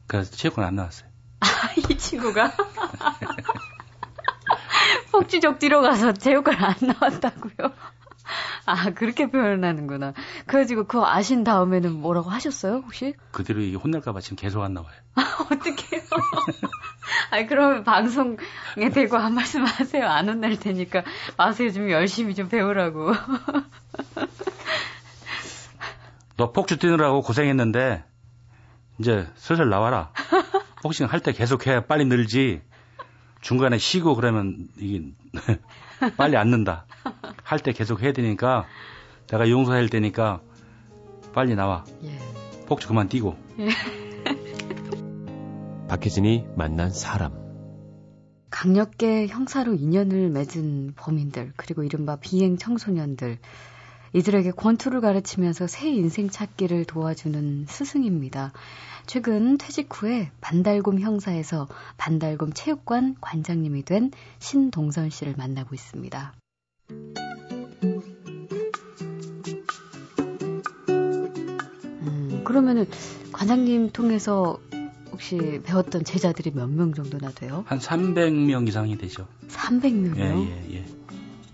그래서 0.08 0.32
체육관 0.32 0.66
안 0.66 0.76
나왔어요. 0.76 1.08
아, 1.42 1.46
이 1.78 1.98
친구가? 1.98 2.54
폭주족 5.12 5.60
뛰러 5.60 5.82
가서 5.82 6.14
체육관 6.14 6.64
안 6.64 6.76
나왔다고요? 6.82 7.74
아, 8.72 8.92
그렇게 8.92 9.30
표현하는구나. 9.32 10.14
그래가지고 10.46 10.84
그거 10.86 11.08
아신 11.08 11.44
다음에는 11.44 11.94
뭐라고 11.94 12.30
하셨어요, 12.30 12.84
혹시? 12.86 13.14
그대로 13.32 13.62
이게 13.62 13.76
혼날까봐 13.78 14.20
지금 14.22 14.38
계속 14.38 14.62
안 14.62 14.74
나와요. 14.74 14.94
아, 15.16 15.22
어떡해요? 15.52 16.02
아니, 17.32 17.48
그러면 17.48 17.84
방송에 17.84 18.38
대고 18.94 19.18
한 19.18 19.34
말씀 19.34 19.64
하세요. 19.64 20.08
안 20.08 20.30
혼날 20.30 20.58
테니까. 20.60 21.04
와서 21.38 21.70
좀 21.72 21.90
열심히 21.90 22.36
좀 22.36 22.48
배우라고. 22.50 23.12
너 26.38 26.52
폭주 26.52 26.78
뛰느라고 26.78 27.22
고생했는데, 27.22 28.04
이제 29.00 29.28
슬슬 29.36 29.70
나와라. 29.70 30.12
복싱 30.84 31.08
할 31.08 31.20
때 31.22 31.32
계속해. 31.34 31.86
빨리 31.88 32.06
늘지. 32.06 32.62
중간에 33.42 33.78
쉬고 33.78 34.16
그러면 34.16 34.68
이게 34.78 35.12
빨리 36.18 36.38
앉는다. 36.38 36.86
할 37.44 37.60
때 37.60 37.74
계속 37.74 38.02
해야 38.02 38.14
되니까 38.14 38.66
내가 39.28 39.50
용서할 39.50 39.90
때니까 39.90 40.42
빨리 41.34 41.56
나와. 41.56 41.84
예. 42.04 42.18
폭주 42.68 42.88
그만 42.88 43.10
뛰고. 43.10 43.36
예. 43.60 43.70
박혜진이 45.88 46.46
만난 46.56 46.92
사람. 46.92 47.34
강력계 48.52 49.28
형사로 49.28 49.74
인연을 49.76 50.30
맺은 50.30 50.94
범인들 50.96 51.54
그리고 51.56 51.84
이른바 51.84 52.16
비행 52.18 52.58
청소년들 52.58 53.38
이들에게 54.14 54.52
권투를 54.52 55.02
가르치면서 55.02 55.68
새 55.68 55.90
인생 55.90 56.30
찾기를 56.30 56.86
도와주는 56.86 57.66
스승입니다. 57.68 58.52
최근 59.06 59.58
퇴직 59.58 59.90
후에 59.92 60.32
반달곰 60.42 61.00
형사에서 61.00 61.68
반달곰 61.98 62.54
체육관 62.54 63.16
관장님이 63.22 63.84
된 63.84 64.12
신동선 64.40 65.10
씨를 65.10 65.36
만나고 65.38 65.74
있습니다. 65.76 66.34
음, 72.02 72.42
그러면은 72.44 72.86
관장님 73.32 73.92
통해서 73.92 74.60
혹시 75.12 75.60
배웠던 75.64 76.04
제자들이 76.04 76.52
몇 76.54 76.70
명 76.70 76.94
정도나 76.94 77.32
돼요? 77.32 77.64
한 77.68 77.80
300명 77.80 78.68
이상이 78.68 78.98
되죠. 78.98 79.28
300명이요? 79.50 80.18
예, 80.18 80.24
예, 80.24 80.76
예. 80.78 80.86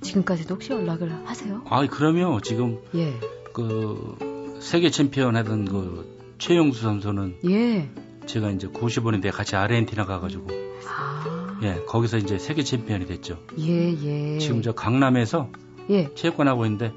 지금까지도 0.06 0.56
혹시 0.56 0.72
연락을 0.72 1.12
하세요? 1.26 1.62
아, 1.70 1.86
그러면 1.88 2.40
지금 2.44 2.80
예. 2.96 3.14
그 3.54 4.58
세계 4.62 4.90
챔피언 4.90 5.36
하던 5.36 5.66
그 5.66 6.36
최용수 6.38 6.82
선수는 6.82 7.38
예. 7.50 7.90
제가 8.26 8.52
이제 8.52 8.68
95년대 8.68 9.32
같이 9.32 9.56
아르헨티나 9.56 10.06
가가지고 10.06 10.48
아. 10.88 11.60
예 11.64 11.82
거기서 11.88 12.18
이제 12.18 12.38
세계 12.38 12.64
챔피언이 12.64 13.06
됐죠. 13.06 13.40
예 13.60 13.94
예. 13.94 14.40
지금 14.40 14.62
저 14.62 14.74
강남에서 14.74 15.50
예. 15.90 16.14
체육관 16.14 16.48
하고 16.48 16.66
있는데 16.66 16.92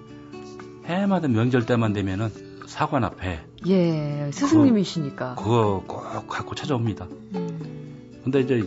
해마다 0.84 1.28
명절 1.28 1.66
때만 1.66 1.92
되면은 1.92 2.30
사관 2.66 3.04
앞에 3.04 3.40
예 3.66 4.30
스승님이시니까 4.32 5.36
그거, 5.36 5.84
그거 5.86 6.02
꼭 6.10 6.28
갖고 6.28 6.54
찾아옵니다. 6.54 7.06
음. 7.34 8.20
근데 8.24 8.40
이제 8.40 8.62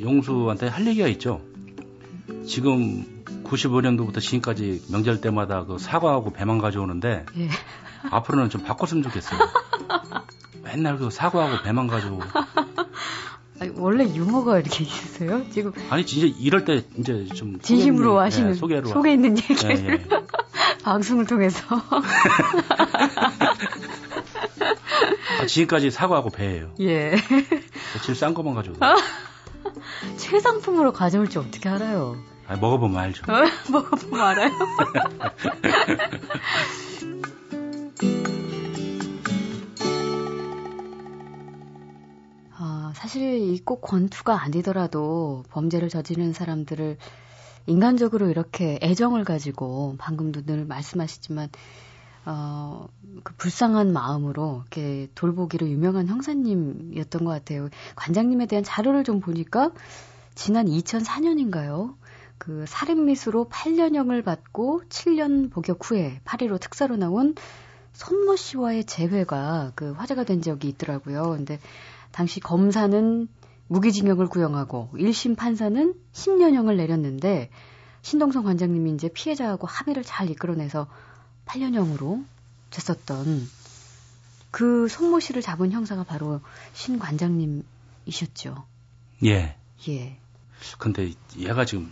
용수한테 0.00 0.68
할 0.68 0.86
얘기가 0.86 1.08
있죠. 1.08 1.40
지금 2.46 3.13
95년도부터 3.44 4.20
지금까지 4.20 4.82
명절 4.90 5.20
때마다 5.20 5.64
그 5.64 5.78
사과하고 5.78 6.32
배만 6.32 6.58
가져오는데 6.58 7.26
예. 7.38 7.48
앞으로는 8.10 8.50
좀 8.50 8.62
바꿨으면 8.62 9.02
좋겠어요. 9.04 9.40
맨날 10.62 10.98
그 10.98 11.10
사과하고 11.10 11.62
배만 11.62 11.86
가지고. 11.86 12.20
아니, 13.60 13.70
원래 13.76 14.04
유머가 14.04 14.58
이렇게 14.58 14.84
있으세요? 14.84 15.42
지금 15.50 15.72
아니 15.90 16.04
진짜 16.04 16.26
이럴 16.40 16.64
때 16.64 16.84
이제 16.98 17.26
좀 17.26 17.60
진심으로 17.60 18.10
소개 18.10 18.20
하시는 18.20 18.48
네, 18.48 18.54
소개로 18.54 18.88
속에 18.88 19.12
있는 19.12 19.38
얘기를 19.38 19.74
네, 19.74 19.96
네. 19.98 20.04
방송을 20.82 21.26
통해서 21.26 21.64
아, 25.40 25.46
지금까지 25.46 25.90
사과하고 25.90 26.30
배예요. 26.30 26.72
예. 26.80 27.14
제일 28.02 28.16
싼 28.16 28.34
것만 28.34 28.54
가지고. 28.54 28.76
최상품으로 30.16 30.92
가져올 30.92 31.28
줄 31.28 31.42
어떻게 31.42 31.68
알아요? 31.68 32.16
아, 32.46 32.56
먹어보면 32.56 32.98
알죠. 32.98 33.24
먹어보면 33.70 34.20
알아요. 34.20 34.50
사실 43.04 43.52
이꼭 43.54 43.82
권투가 43.82 44.42
아니더라도 44.42 45.44
범죄를 45.50 45.88
저지르는 45.90 46.32
사람들을 46.32 46.96
인간적으로 47.66 48.28
이렇게 48.28 48.78
애정을 48.82 49.24
가지고 49.24 49.96
방금도 49.98 50.46
늘 50.46 50.64
말씀하시지만 50.64 51.50
어, 52.24 52.88
그 53.22 53.34
불쌍한 53.36 53.92
마음으로 53.92 54.62
이렇게 54.62 55.08
돌보기로 55.14 55.68
유명한 55.68 56.08
형사님이었던 56.08 57.24
것 57.24 57.30
같아요. 57.30 57.68
관장님에 57.94 58.46
대한 58.46 58.64
자료를 58.64 59.04
좀 59.04 59.20
보니까 59.20 59.70
지난 60.34 60.66
2004년인가요? 60.66 61.94
그 62.44 62.66
살인미수로 62.68 63.48
8년형을 63.48 64.22
받고 64.22 64.82
7년 64.90 65.50
복역 65.50 65.78
후에 65.90 66.20
파리로 66.24 66.58
특사로 66.58 66.96
나온 66.96 67.34
손모 67.94 68.36
씨와의 68.36 68.84
재회가 68.84 69.72
그 69.74 69.92
화제가 69.92 70.24
된 70.24 70.42
적이 70.42 70.68
있더라고요. 70.68 71.30
근데 71.30 71.58
당시 72.12 72.40
검사는 72.40 73.28
무기징역을 73.68 74.26
구형하고 74.26 74.90
1심 74.92 75.38
판사는 75.38 75.94
10년형을 76.12 76.76
내렸는데 76.76 77.48
신동성 78.02 78.44
관장님이 78.44 78.92
이제 78.92 79.08
피해자하고 79.08 79.66
합의를 79.66 80.02
잘 80.02 80.28
이끌어내서 80.28 80.86
8년형으로 81.46 82.26
됐었던 82.68 83.48
그 84.50 84.86
손모 84.88 85.20
씨를 85.20 85.40
잡은 85.40 85.72
형사가 85.72 86.04
바로 86.04 86.42
신 86.74 86.98
관장님이었던 86.98 87.64
이셨죠? 88.04 88.66
예. 89.24 89.56
예. 89.88 90.18
근데 90.78 91.14
얘가 91.38 91.64
지금 91.64 91.90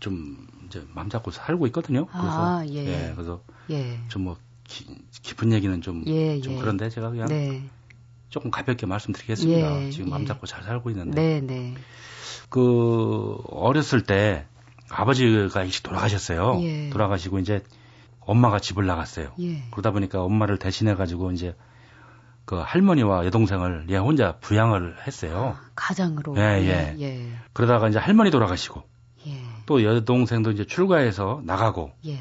좀 0.00 0.48
이제 0.66 0.84
맘 0.94 1.08
잡고 1.08 1.30
살고 1.30 1.66
있거든요. 1.68 2.06
그래서 2.06 2.58
아, 2.58 2.66
예. 2.66 2.86
예. 2.86 3.12
그래서 3.14 3.42
예. 3.70 4.00
좀뭐 4.08 4.36
깊은 4.64 5.52
얘기는 5.52 5.80
좀, 5.82 6.04
예, 6.06 6.40
좀 6.40 6.54
예. 6.54 6.58
그런데 6.58 6.88
제가 6.88 7.10
그냥 7.10 7.28
네. 7.28 7.68
조금 8.28 8.50
가볍게 8.50 8.86
말씀드리겠습니다. 8.86 9.82
예, 9.82 9.90
지금 9.90 10.10
맘 10.10 10.22
예. 10.22 10.26
잡고 10.26 10.46
잘 10.46 10.62
살고 10.62 10.90
있는데. 10.90 11.20
네, 11.20 11.40
네. 11.40 11.74
그 12.48 13.38
어렸을 13.48 14.02
때 14.02 14.46
아버지가 14.88 15.62
일찍 15.64 15.82
돌아가셨어요. 15.82 16.60
예. 16.62 16.90
돌아가시고 16.90 17.38
이제 17.38 17.62
엄마가 18.20 18.58
집을 18.58 18.86
나갔어요. 18.86 19.32
예. 19.40 19.62
그러다 19.70 19.90
보니까 19.90 20.22
엄마를 20.22 20.58
대신해 20.58 20.94
가지고 20.94 21.32
이제 21.32 21.54
그 22.44 22.56
할머니와 22.56 23.26
여동생을 23.26 23.86
얘 23.90 23.96
혼자 23.96 24.36
부양을 24.38 24.96
했어요. 25.06 25.56
아, 25.56 25.70
가장으로. 25.74 26.36
예, 26.36 26.42
예, 26.62 26.96
예. 27.00 27.32
그러다가 27.52 27.88
이제 27.88 27.98
할머니 27.98 28.30
돌아가시고 28.30 28.82
예. 28.82 28.99
또 29.70 29.84
여동생도 29.84 30.50
이제 30.50 30.64
출가해서 30.64 31.42
나가고 31.44 31.92
예. 32.04 32.18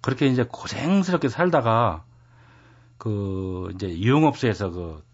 그렇게 0.00 0.26
이제 0.26 0.44
고생스럽게 0.50 1.28
살다가 1.28 2.04
그 2.98 3.70
이제 3.76 3.88
유흥업소에서 3.96 4.70
그 4.72 5.04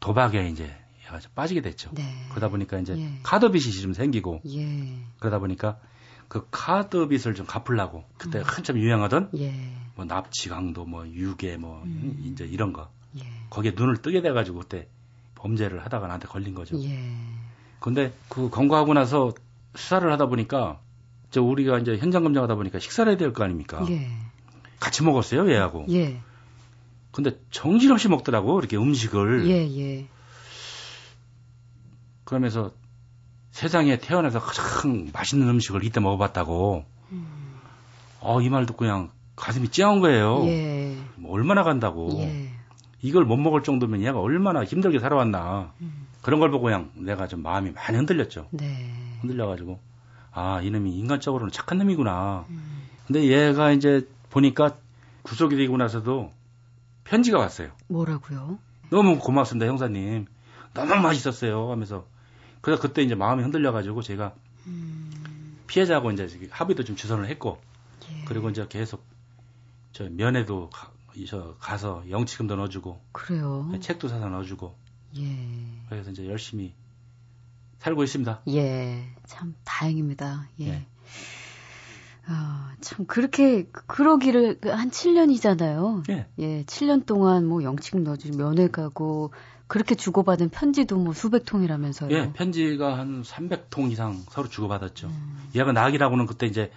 도박에 0.00 0.48
이제 0.48 0.74
빠지게 1.36 1.60
됐죠. 1.60 1.92
네. 1.94 2.02
그러다 2.30 2.48
보니까 2.48 2.80
이제 2.80 2.98
예. 2.98 3.20
카드 3.22 3.48
빚이 3.52 3.80
좀 3.80 3.92
생기고 3.92 4.40
예. 4.48 4.98
그러다 5.20 5.38
보니까 5.38 5.78
그 6.26 6.48
카드 6.50 7.06
빚을 7.06 7.36
좀 7.36 7.46
갚으려고 7.46 8.02
그때 8.16 8.40
음. 8.40 8.44
한참 8.44 8.76
유행하던 8.76 9.30
예. 9.38 9.54
뭐 9.94 10.04
납치 10.04 10.48
강도 10.48 10.84
뭐 10.84 11.06
유괴 11.06 11.58
뭐 11.58 11.80
음. 11.84 12.24
이제 12.24 12.44
이런 12.44 12.72
거 12.72 12.90
예. 13.16 13.22
거기에 13.50 13.74
눈을 13.76 13.98
뜨게 13.98 14.20
돼 14.20 14.32
가지고 14.32 14.58
그때 14.58 14.88
범죄를 15.36 15.84
하다가 15.84 16.08
나한테 16.08 16.26
걸린 16.26 16.56
거죠. 16.56 16.76
예. 16.82 16.98
근데 17.78 18.12
그 18.28 18.50
검거하고 18.50 18.94
나서 18.94 19.32
수사를 19.76 20.10
하다 20.10 20.26
보니까 20.26 20.80
저 21.30 21.42
우리가 21.42 21.78
이제 21.78 21.96
현장 21.98 22.22
검증하다 22.24 22.54
보니까 22.54 22.78
식사를 22.78 23.10
해야 23.10 23.16
될 23.18 23.32
거 23.32 23.44
아닙니까? 23.44 23.84
예. 23.90 24.08
같이 24.80 25.02
먹었어요, 25.02 25.50
얘하고. 25.50 25.86
예. 25.90 26.20
근데 27.10 27.38
정신없이 27.50 28.08
먹더라고, 28.08 28.58
이렇게 28.60 28.76
음식을. 28.76 29.46
예, 29.48 29.78
예. 29.78 30.06
그러면서 32.24 32.72
세상에 33.50 33.98
태어나서 33.98 34.38
가장 34.40 35.08
맛있는 35.12 35.48
음식을 35.48 35.82
이때 35.84 36.00
먹어봤다고. 36.00 36.84
음. 37.12 37.26
어, 38.20 38.40
이 38.40 38.48
말 38.48 38.66
듣고 38.66 38.78
그냥 38.78 39.10
가슴이 39.36 39.68
찌한 39.68 40.00
거예요. 40.00 40.44
예. 40.46 40.96
뭐 41.16 41.32
얼마나 41.32 41.62
간다고. 41.64 42.10
예. 42.20 42.50
이걸 43.00 43.24
못 43.24 43.36
먹을 43.36 43.62
정도면 43.62 44.02
얘가 44.02 44.18
얼마나 44.20 44.64
힘들게 44.64 44.98
살아왔나. 44.98 45.72
음. 45.80 46.06
그런 46.22 46.40
걸 46.40 46.50
보고 46.50 46.64
그냥 46.64 46.90
내가 46.94 47.26
좀 47.28 47.42
마음이 47.42 47.70
많이 47.70 47.96
흔들렸죠. 47.96 48.48
네. 48.50 48.92
흔들려가지고, 49.20 49.78
아, 50.38 50.62
이놈이 50.62 50.96
인간적으로는 50.96 51.50
착한 51.50 51.78
놈이구나. 51.78 52.46
음. 52.48 52.88
근데 53.06 53.24
얘가 53.26 53.72
이제 53.72 54.08
보니까 54.30 54.76
구속이 55.22 55.56
되고 55.56 55.76
나서도 55.76 56.32
편지가 57.04 57.38
왔어요. 57.38 57.70
뭐라고요? 57.88 58.58
너무 58.90 59.18
고맙습니다, 59.18 59.66
형사님. 59.66 60.26
너무 60.74 60.94
맛있었어요. 60.96 61.72
하면서 61.72 62.06
그래서 62.60 62.80
그때 62.80 63.02
이제 63.02 63.14
마음이 63.14 63.42
흔들려가지고 63.42 64.02
제가 64.02 64.34
음... 64.66 65.58
피해자하고 65.66 66.12
이제 66.12 66.28
합의도 66.50 66.84
좀 66.84 66.96
주선을 66.96 67.28
했고 67.28 67.60
예. 68.10 68.24
그리고 68.26 68.50
이제 68.50 68.66
계속 68.68 69.04
저 69.92 70.08
면회도 70.08 70.70
가, 70.70 70.90
저 71.26 71.56
가서 71.58 72.04
영치금도 72.08 72.56
넣어주고 72.56 73.00
그래요. 73.12 73.70
책도 73.80 74.08
사서 74.08 74.28
넣어주고 74.28 74.74
예. 75.18 75.84
그래서 75.88 76.10
이제 76.10 76.26
열심히 76.26 76.74
살고 77.78 78.04
있습니다. 78.04 78.42
예, 78.48 79.04
참 79.26 79.54
다행입니다. 79.64 80.48
예. 80.60 80.68
예. 80.68 80.86
아, 82.26 82.72
참 82.80 83.06
그렇게 83.06 83.64
그러기를 83.86 84.58
한 84.64 84.90
7년이잖아요. 84.90 86.10
예. 86.10 86.26
예, 86.38 86.64
7년 86.64 87.06
동안 87.06 87.46
뭐 87.46 87.62
영치금 87.62 88.04
넣어주고 88.04 88.36
면회 88.36 88.68
가고 88.68 89.32
그렇게 89.66 89.94
주고받은 89.94 90.50
편지도 90.50 90.98
뭐 90.98 91.14
수백 91.14 91.44
통이라면서요? 91.44 92.10
예, 92.10 92.32
편지가 92.32 92.98
한 92.98 93.22
300통 93.22 93.90
이상 93.90 94.22
서로 94.30 94.48
주고받았죠. 94.48 95.08
음. 95.08 95.48
얘가 95.54 95.72
낙이라고는 95.72 96.26
그때 96.26 96.46
이제 96.46 96.70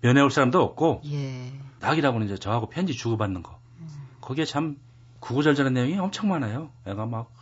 면회 0.00 0.20
올 0.20 0.30
사람도 0.30 0.60
없고, 0.60 1.02
예. 1.06 1.52
낙이라고는 1.80 2.26
이제 2.26 2.36
저하고 2.36 2.68
편지 2.68 2.92
주고받는 2.92 3.42
거. 3.42 3.58
음. 3.80 3.88
거기에 4.20 4.44
참 4.44 4.76
구구절절한 5.20 5.72
내용이 5.74 5.98
엄청 5.98 6.28
많아요. 6.28 6.70
애가 6.86 7.06
막, 7.06 7.32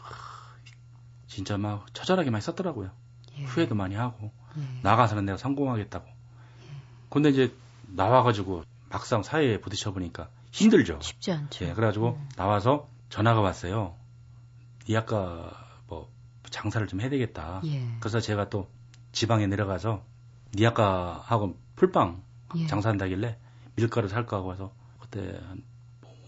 진짜 1.27 1.59
막 1.59 1.93
처절하게 1.95 2.31
많이 2.31 2.43
썼더라고요. 2.43 2.91
예. 3.39 3.45
후회도 3.45 3.75
많이 3.75 3.95
하고, 3.95 4.33
예. 4.57 4.63
나가서는 4.83 5.25
내가 5.25 5.39
성공하겠다고. 5.39 6.07
예. 6.07 6.13
근데 7.11 7.31
이제 7.31 7.55
나와가지고 7.87 8.65
막상 8.91 9.23
사회에 9.23 9.61
부딪혀 9.61 9.93
보니까 9.93 10.29
힘들죠. 10.53 10.99
쉽지 11.03 11.33
않죠. 11.33 11.65
예, 11.65 11.73
그래가지고 11.73 12.11
음. 12.11 12.29
나와서 12.37 12.89
전화가 13.09 13.41
왔어요. 13.41 13.97
이 14.87 14.97
아까 14.97 15.51
뭐 15.89 16.11
장사를 16.51 16.87
좀 16.87 17.01
해야 17.01 17.11
되겠다. 17.11 17.61
예. 17.65 17.85
그래서 18.01 18.21
제가 18.21 18.49
또 18.51 18.69
지방에 19.13 19.47
내려가서 19.47 20.05
니 20.55 20.67
아까하고 20.67 21.59
풀빵 21.77 22.23
예. 22.57 22.67
장사한다길래 22.67 23.39
밀가루 23.77 24.09
살까 24.09 24.37
하고 24.37 24.53
해서 24.53 24.73
그때 25.01 25.41
한 25.49 25.63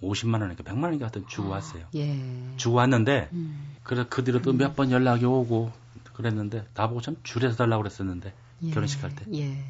50만 0.03 0.41
원인가 0.41 0.63
100만 0.65 0.85
원인가 0.85 1.07
하여튼 1.07 1.27
주고 1.29 1.49
아, 1.49 1.57
왔어요. 1.57 1.87
예. 1.95 2.21
주고 2.57 2.77
왔는데 2.77 3.31
음. 3.33 3.77
그래서 3.83 4.09
그 4.09 4.25
뒤로 4.25 4.43
또 4.43 4.53
몇번 4.53 4.91
연락이 4.91 5.25
오고 5.25 5.71
그랬는데 6.17 6.67
나보고 6.75 7.01
참 7.01 7.17
줄여서 7.23 7.57
달라고 7.57 7.83
그랬었는데 7.83 8.33
예. 8.63 8.71
결혼식 8.71 9.03
할 9.03 9.15
때. 9.15 9.25
예. 9.35 9.65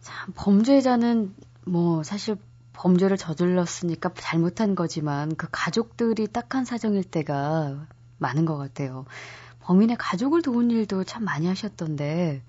참 0.00 0.32
범죄자는 0.34 1.34
뭐 1.64 2.02
사실 2.02 2.36
범죄를 2.72 3.16
저질렀으니까 3.16 4.12
잘못한 4.14 4.74
거지만 4.74 5.34
그 5.36 5.48
가족들이 5.50 6.26
딱한 6.28 6.64
사정일 6.64 7.04
때가 7.04 7.86
많은 8.18 8.44
것 8.44 8.56
같아요. 8.56 9.06
범인의 9.60 9.96
가족을 9.98 10.42
도운 10.42 10.70
일도 10.70 11.04
참 11.04 11.24
많이 11.24 11.46
하셨던데 11.46 12.42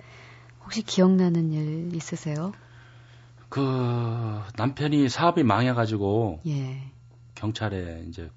혹시 0.63 0.81
기억나는 0.83 1.53
일 1.53 1.95
있으세요? 1.95 2.51
그 3.49 4.41
남편이 4.57 5.09
사업이 5.09 5.43
망해가지고 5.43 6.41
예. 6.47 6.91
경찰에 7.35 8.05
이제 8.09 8.29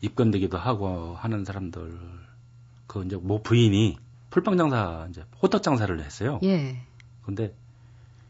입건되기도 0.00 0.56
하고 0.56 1.14
하는 1.16 1.44
사람들 1.44 2.19
그 2.90 3.04
이제 3.04 3.14
모 3.14 3.40
부인이 3.40 3.98
풀빵 4.30 4.56
장사 4.56 5.06
이제 5.10 5.24
호떡 5.40 5.62
장사를 5.62 5.96
했어요. 6.02 6.40
예. 6.42 6.76
근데 7.22 7.54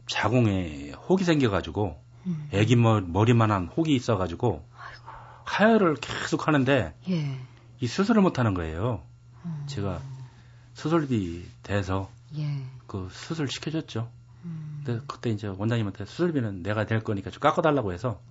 자궁에 0.05 0.91
혹이 0.91 1.23
생겨가지고 1.23 1.99
음. 2.27 2.47
애기 2.51 2.75
머리 2.75 3.33
만한 3.33 3.69
혹이 3.75 3.95
있어가지고 3.95 4.63
아이고. 4.77 5.03
하혈을 5.45 5.95
계속 5.95 6.47
하는데 6.47 6.93
예. 7.09 7.39
이 7.79 7.87
수술을 7.87 8.21
못 8.21 8.37
하는 8.37 8.53
거예요. 8.53 9.01
음. 9.45 9.63
제가 9.65 9.99
수술비 10.75 11.43
대서 11.63 12.11
예. 12.37 12.63
그 12.85 13.09
수술 13.11 13.47
시켜줬죠. 13.47 14.11
음. 14.45 14.83
근데 14.85 15.03
그때 15.07 15.31
이제 15.31 15.47
원장님한테 15.47 16.05
수술비는 16.05 16.61
내가 16.61 16.85
될 16.85 17.03
거니까 17.03 17.31
좀 17.31 17.39
깎아달라고 17.39 17.93
해서 17.93 18.21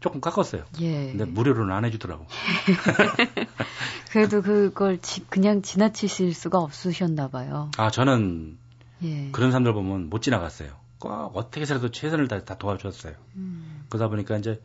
조금 0.00 0.20
깎았어요. 0.20 0.64
예. 0.80 1.10
근데 1.12 1.24
무료로는 1.26 1.74
안 1.74 1.84
해주더라고. 1.84 2.26
그래도 4.10 4.42
그걸 4.42 4.98
지, 4.98 5.24
그냥 5.28 5.62
지나치실 5.62 6.34
수가 6.34 6.58
없으셨나 6.58 7.28
봐요. 7.28 7.70
아 7.76 7.90
저는 7.90 8.58
예. 9.02 9.30
그런 9.32 9.50
사람들 9.50 9.72
보면 9.74 10.08
못 10.10 10.22
지나갔어요. 10.22 10.70
꼭 10.98 11.32
어떻게 11.34 11.62
해서라도 11.62 11.90
최선을 11.90 12.28
다해 12.28 12.44
다 12.44 12.56
도와줬어요. 12.56 13.14
음. 13.36 13.84
그러다 13.88 14.08
보니까 14.08 14.36
이제 14.36 14.60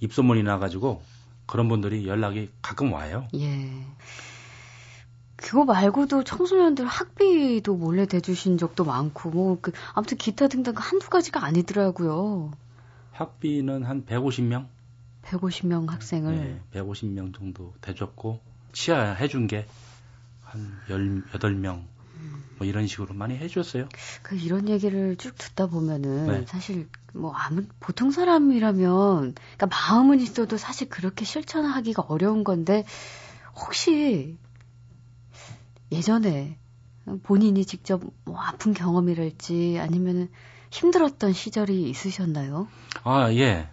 입소문이 0.00 0.42
나가지고 0.42 1.02
그런 1.46 1.68
분들이 1.68 2.06
연락이 2.06 2.50
가끔 2.62 2.92
와요. 2.92 3.26
예. 3.34 3.70
그거 5.36 5.64
말고도 5.64 6.22
청소년들 6.22 6.86
학비도 6.86 7.74
몰래 7.74 8.04
대주신 8.04 8.58
적도 8.58 8.84
많고, 8.84 9.30
뭐, 9.30 9.58
그, 9.60 9.72
아무튼 9.94 10.18
기타 10.18 10.48
등등 10.48 10.74
한두 10.76 11.08
가지가 11.08 11.42
아니더라고요. 11.44 12.52
학비는 13.20 13.84
한 13.84 14.04
150명? 14.06 14.66
150명 15.22 15.88
학생을? 15.88 16.34
네, 16.34 16.60
150명 16.80 17.34
정도 17.34 17.72
대줬고, 17.80 18.40
치아 18.72 19.12
해준 19.12 19.46
게 19.46 19.66
한 20.50 20.80
18명 20.88 21.84
뭐 22.58 22.66
이런 22.66 22.86
식으로 22.86 23.14
많이 23.14 23.36
해줬어요. 23.36 23.88
그 24.22 24.36
이런 24.36 24.68
얘기를 24.68 25.16
쭉 25.16 25.34
듣다 25.38 25.66
보면은 25.66 26.26
네. 26.26 26.44
사실 26.46 26.88
뭐 27.14 27.32
아무 27.32 27.64
보통 27.78 28.10
사람이라면 28.10 29.34
그러니까 29.34 29.66
마음은 29.66 30.20
있어도 30.20 30.56
사실 30.56 30.88
그렇게 30.88 31.24
실천하기가 31.24 32.02
어려운 32.02 32.44
건데 32.44 32.84
혹시 33.54 34.36
예전에 35.92 36.58
본인이 37.22 37.64
직접 37.64 38.02
뭐 38.24 38.38
아픈 38.38 38.74
경험이랄지 38.74 39.78
아니면은 39.80 40.28
힘들었던 40.70 41.32
시절이 41.32 41.88
있으셨나요? 41.90 42.68
아 43.04 43.32
예. 43.32 43.68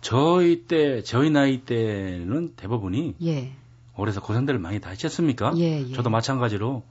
저희 0.00 0.64
때 0.64 1.02
저희 1.02 1.30
나이 1.30 1.62
때는 1.64 2.54
대부분이 2.56 3.16
예. 3.22 3.52
오래서 3.96 4.20
고생들을 4.20 4.58
많이 4.58 4.80
다 4.80 4.90
하셨습니까? 4.90 5.52
예, 5.56 5.80
예. 5.88 5.92
저도 5.92 6.10
마찬가지로 6.10 6.82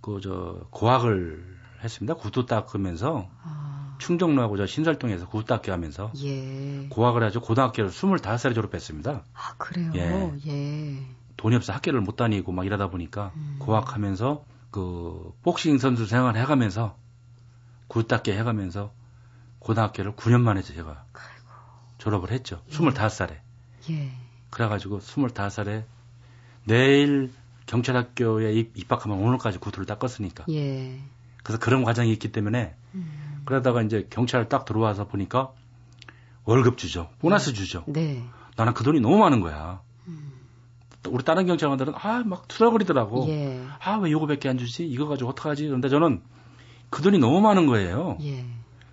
그 0.00 0.20
저 0.22 0.66
고학을 0.70 1.52
했습니다. 1.82 2.14
구두 2.14 2.46
닦으면서 2.46 3.28
아. 3.42 3.96
충정로하고 3.98 4.56
저 4.56 4.66
신설동에서 4.66 5.28
구두 5.28 5.46
닦기 5.46 5.70
하면서 5.70 6.12
예. 6.22 6.86
고학을 6.88 7.22
하죠. 7.24 7.40
고등학교를 7.40 7.90
25살에 7.90 8.54
졸업했습니다. 8.54 9.24
아 9.32 9.54
그래요? 9.58 9.92
예. 9.94 10.32
예. 10.46 11.06
돈이 11.36 11.56
없어 11.56 11.72
학교를 11.72 12.00
못 12.00 12.16
다니고 12.16 12.52
막 12.52 12.66
이러다 12.66 12.88
보니까 12.90 13.32
음. 13.36 13.56
고학하면서 13.58 14.44
그 14.70 15.32
복싱 15.42 15.78
선수 15.78 16.06
생활 16.06 16.36
해가면서 16.36 16.96
닦기 18.08 18.32
해가면서 18.32 18.92
고등학교를 19.58 20.12
9년 20.16 20.40
만에 20.40 20.62
제가 20.62 21.04
아이고. 21.12 21.46
졸업을 21.98 22.30
했죠. 22.30 22.62
예. 22.68 22.72
25살에. 22.76 23.36
예. 23.90 24.10
그래가지고 24.50 25.00
25살에 25.00 25.84
내일 26.64 27.32
경찰학교에 27.66 28.52
입학하면 28.74 29.18
오늘까지 29.18 29.58
구두를 29.58 29.86
닦았으니까. 29.86 30.44
예. 30.50 30.98
그래서 31.42 31.58
그런 31.60 31.84
과정이 31.84 32.12
있기 32.12 32.32
때문에 32.32 32.74
음. 32.94 33.42
그러다가 33.44 33.82
이제 33.82 34.06
경찰 34.10 34.48
딱 34.48 34.64
들어와서 34.64 35.06
보니까 35.08 35.52
월급 36.44 36.78
주죠. 36.78 37.10
보너스 37.20 37.50
네. 37.50 37.54
주죠. 37.54 37.84
네. 37.86 38.24
나는 38.56 38.74
그 38.74 38.84
돈이 38.84 39.00
너무 39.00 39.18
많은 39.18 39.40
거야. 39.40 39.80
음. 40.08 40.32
우리 41.08 41.24
다른 41.24 41.46
경찰관들은 41.46 41.94
아 41.96 42.22
막 42.24 42.46
투덜거리더라고. 42.48 43.26
예. 43.28 43.64
아 43.80 43.98
왜 43.98 44.10
요거밖에 44.12 44.48
안 44.48 44.58
주지? 44.58 44.86
이거 44.86 45.06
가지고 45.06 45.30
어떡하지? 45.30 45.66
그런데 45.66 45.88
저는 45.88 46.22
그 46.92 47.00
돈이 47.00 47.18
너무 47.18 47.40
많은 47.40 47.66
거예요. 47.66 48.18
예. 48.20 48.44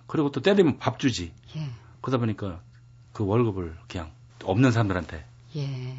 그리고 0.06 0.30
또 0.30 0.40
때 0.40 0.54
되면 0.54 0.78
밥 0.78 0.98
주지. 0.98 1.32
예. 1.54 1.68
그러다 2.00 2.16
보니까 2.18 2.62
그 3.12 3.26
월급을 3.26 3.76
그냥 3.88 4.10
없는 4.42 4.72
사람들한테. 4.72 5.22
예. 5.56 5.98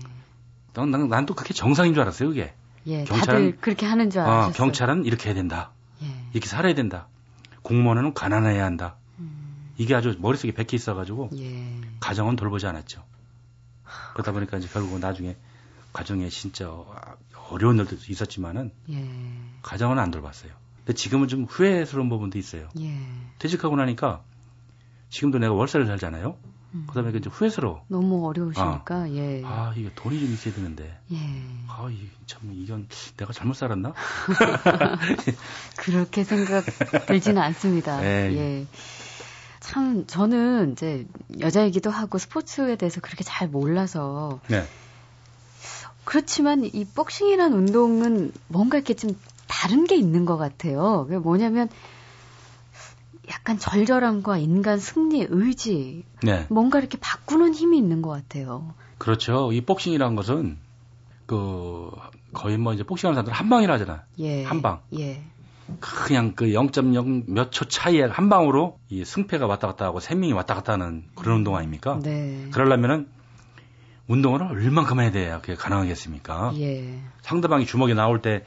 난또 0.74 1.36
그게 1.36 1.54
정상인 1.54 1.94
줄 1.94 2.02
알았어요, 2.02 2.30
그게. 2.30 2.56
예, 2.88 3.04
경찰은 3.04 3.60
그렇게 3.62 3.86
하는 3.86 4.10
줄 4.10 4.22
알았어요. 4.22 4.50
어, 4.50 4.52
경찰은 4.52 5.06
이렇게 5.06 5.30
해야 5.30 5.36
된다. 5.36 5.70
예. 6.02 6.08
이렇게 6.34 6.48
살아야 6.48 6.74
된다. 6.74 7.08
공무원은 7.62 8.16
가난해야 8.16 8.66
한다. 8.66 8.96
음. 9.20 9.68
이게 9.78 9.94
아주 9.94 10.18
머릿속에 10.20 10.54
백혀 10.54 10.76
있어가지고 10.78 11.30
예. 11.38 11.80
가정은 12.00 12.36
돌보지 12.36 12.66
않았죠. 12.66 13.04
그러다 14.14 14.32
보니까 14.32 14.58
이제 14.58 14.68
결국 14.74 14.98
나중에 15.00 15.38
가정에 15.94 16.30
진짜 16.30 16.68
어려운 17.52 17.78
일도 17.78 17.98
있었지만은 18.10 18.72
예. 18.90 19.08
가정은 19.62 20.00
안 20.00 20.10
돌봤어요. 20.10 20.52
근데 20.86 20.94
지금은 20.94 21.28
좀 21.28 21.46
후회스러운 21.46 22.10
부분도 22.10 22.38
있어요. 22.38 22.68
예. 22.80 22.98
퇴직하고 23.40 23.76
나니까 23.76 24.22
지금도 25.10 25.40
내가 25.40 25.54
월세를 25.54 25.86
살잖아요. 25.86 26.38
음. 26.74 26.86
그다음에 26.88 27.12
이제 27.18 27.30
후회스러워. 27.30 27.84
너무 27.88 28.28
어려우시니까 28.28 28.96
아, 28.96 29.10
예. 29.10 29.42
아 29.44 29.74
이게 29.76 29.92
돈이 29.94 30.20
좀 30.20 30.34
있어야 30.34 30.54
되는데. 30.54 30.98
예. 31.12 31.18
아참 31.68 32.54
이건 32.54 32.88
내가 33.18 33.34
잘못 33.34 33.54
살았나? 33.54 33.94
그렇게 35.78 36.24
생각 36.24 36.64
들지는 37.08 37.42
않습니다. 37.42 38.04
예. 38.04 38.32
예. 38.34 38.68
참 39.60 40.06
저는 40.08 40.72
이제 40.72 41.08
여자이기도 41.40 41.90
하고 41.92 42.18
스포츠에 42.18 42.76
대해서 42.78 43.02
그렇게 43.02 43.24
잘 43.24 43.48
몰라서. 43.48 44.40
네. 44.48 44.66
그렇지만 46.04 46.66
이 46.66 46.86
복싱이란 46.86 47.54
운동은 47.54 48.34
뭔가 48.48 48.78
이렇게 48.78 48.96
좀 48.96 49.16
다른 49.62 49.86
게 49.86 49.96
있는 49.96 50.26
것 50.26 50.38
같아요. 50.38 51.06
그게 51.08 51.20
뭐냐면 51.20 51.70
약간 53.30 53.60
절절함과 53.60 54.38
인간 54.40 54.80
승리 54.80 55.24
의지 55.30 56.04
네. 56.24 56.48
뭔가 56.50 56.80
이렇게 56.80 56.98
바꾸는 57.00 57.54
힘이 57.54 57.78
있는 57.78 58.02
것 58.02 58.10
같아요. 58.10 58.74
그렇죠. 58.98 59.52
이 59.54 59.62
복싱이라는 59.62 60.16
것은 60.16 60.58
그 61.28 61.92
거의 62.34 62.58
뭐 62.58 62.74
이제 62.74 62.82
복싱하는 62.84 63.14
사람들 63.14 63.34
한 63.34 63.50
방이라 63.50 63.76
하잖아. 63.76 64.04
예. 64.18 64.44
한 64.44 64.64
방. 64.64 64.82
예. 64.98 65.22
그냥 65.80 66.34
그 66.36 66.48
0.0 66.48 67.30
몇 67.30 67.52
초 67.52 67.66
차이에 67.66 68.06
한 68.06 68.30
방으로 68.30 68.80
이 68.90 69.06
승패가 69.06 69.46
왔다 69.46 69.68
갔다 69.68 69.86
하고 69.86 70.00
생명이 70.00 70.34
왔다 70.34 70.56
갔다 70.56 70.74
하는 70.74 71.06
그런 71.14 71.38
운동 71.38 71.56
아닙니까? 71.56 72.00
네. 72.02 72.48
그러려면은 72.52 73.08
운동을 74.08 74.42
얼만큼 74.42 75.00
해야 75.02 75.12
돼야 75.12 75.40
그게 75.40 75.54
가능하겠습니까? 75.54 76.54
예. 76.56 77.00
상대방이 77.22 77.68
주먹이 77.68 77.94
나올 77.94 78.24
때 78.24 78.44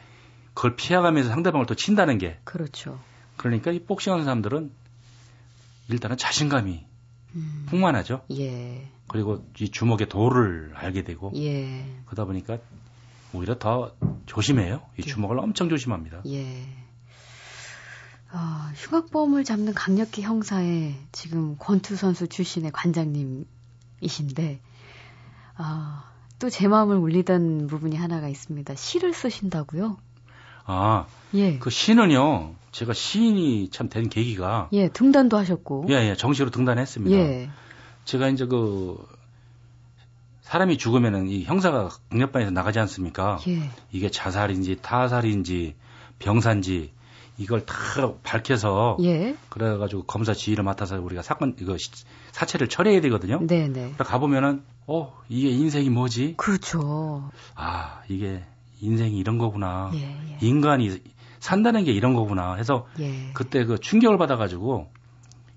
그걸 0.54 0.76
피해가면서 0.76 1.28
상대방을 1.30 1.66
또 1.66 1.74
친다는 1.74 2.18
게 2.18 2.38
그렇죠. 2.44 2.98
그러니까 3.36 3.72
이 3.72 3.80
복싱하는 3.80 4.24
사람들은 4.24 4.70
일단은 5.88 6.16
자신감이 6.16 6.86
음. 7.34 7.66
풍만하죠. 7.68 8.22
예. 8.32 8.88
그리고 9.08 9.44
이 9.60 9.68
주먹의 9.70 10.08
도를 10.08 10.72
알게 10.74 11.04
되고 11.04 11.32
예. 11.36 11.84
그러다 12.06 12.24
보니까 12.24 12.58
오히려 13.32 13.58
더 13.58 13.94
조심해요. 14.26 14.82
이 14.96 15.02
예. 15.02 15.02
주먹을 15.02 15.38
엄청 15.38 15.68
조심합니다. 15.68 16.22
예. 16.26 16.66
어, 18.32 18.38
흉악범을 18.74 19.44
잡는 19.44 19.74
강력기 19.74 20.22
형사의 20.22 20.96
지금 21.12 21.56
권투 21.58 21.96
선수 21.96 22.26
출신의 22.26 22.72
관장님이신데 22.72 24.60
아, 25.56 26.10
또제 26.38 26.66
마음을 26.66 26.96
울리던 26.96 27.68
부분이 27.68 27.96
하나가 27.96 28.28
있습니다. 28.28 28.74
시를 28.74 29.14
쓰신다고요? 29.14 29.98
아, 30.64 31.06
예. 31.34 31.58
그 31.58 31.70
시는요. 31.70 32.54
제가 32.72 32.92
시인이 32.92 33.68
참 33.70 33.88
된 33.88 34.08
계기가 34.08 34.68
예, 34.72 34.88
등단도 34.88 35.36
하셨고. 35.36 35.86
예, 35.90 36.10
예, 36.10 36.16
정시로 36.16 36.50
등단했습니다. 36.50 37.16
예. 37.16 37.48
제가 38.04 38.28
이제 38.28 38.46
그 38.46 38.96
사람이 40.42 40.76
죽으면은 40.78 41.28
이 41.28 41.44
형사가 41.44 41.88
강력반에서 42.10 42.50
나가지 42.50 42.78
않습니까? 42.80 43.38
예. 43.48 43.70
이게 43.92 44.10
자살인지 44.10 44.78
타살인지 44.82 45.74
병사인지 46.18 46.92
이걸 47.38 47.64
다 47.64 47.74
밝혀서 48.22 48.98
예. 49.02 49.36
그래가지고 49.48 50.04
검사 50.04 50.34
지휘를 50.34 50.64
맡아서 50.64 51.00
우리가 51.00 51.22
사건 51.22 51.56
이거 51.60 51.76
사체를 52.32 52.68
처리해야 52.68 53.00
되거든요. 53.02 53.44
네네. 53.46 53.94
가 53.98 54.18
보면은 54.18 54.62
어 54.86 55.16
이게 55.28 55.48
인생이 55.50 55.90
뭐지? 55.90 56.34
그렇죠. 56.36 57.30
아 57.54 58.02
이게 58.08 58.44
인생이 58.84 59.18
이런 59.18 59.38
거구나. 59.38 59.90
예, 59.94 59.98
예. 60.00 60.38
인간이 60.40 61.00
산다는 61.40 61.84
게 61.84 61.92
이런 61.92 62.14
거구나 62.14 62.54
해서 62.54 62.86
예. 63.00 63.30
그때 63.34 63.64
그 63.64 63.78
충격을 63.78 64.18
받아가지고 64.18 64.90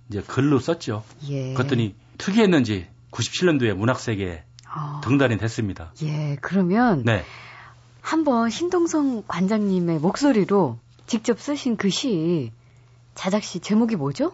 이제 0.09 0.21
글로 0.21 0.59
썼죠. 0.59 1.03
예. 1.29 1.53
그랬더니 1.53 1.95
특이했는지 2.17 2.87
97년도에 3.11 3.73
문학세계에 3.73 4.43
어. 4.75 5.01
등단이 5.03 5.37
됐습니다. 5.37 5.93
예, 6.03 6.37
그러면 6.41 7.03
네. 7.03 7.23
한번 8.01 8.49
신동성 8.49 9.23
관장님의 9.27 9.99
목소리로 9.99 10.79
직접 11.05 11.39
쓰신 11.39 11.77
그 11.77 11.89
시 11.89 12.51
자작시 13.15 13.59
제목이 13.59 13.95
뭐죠? 13.95 14.31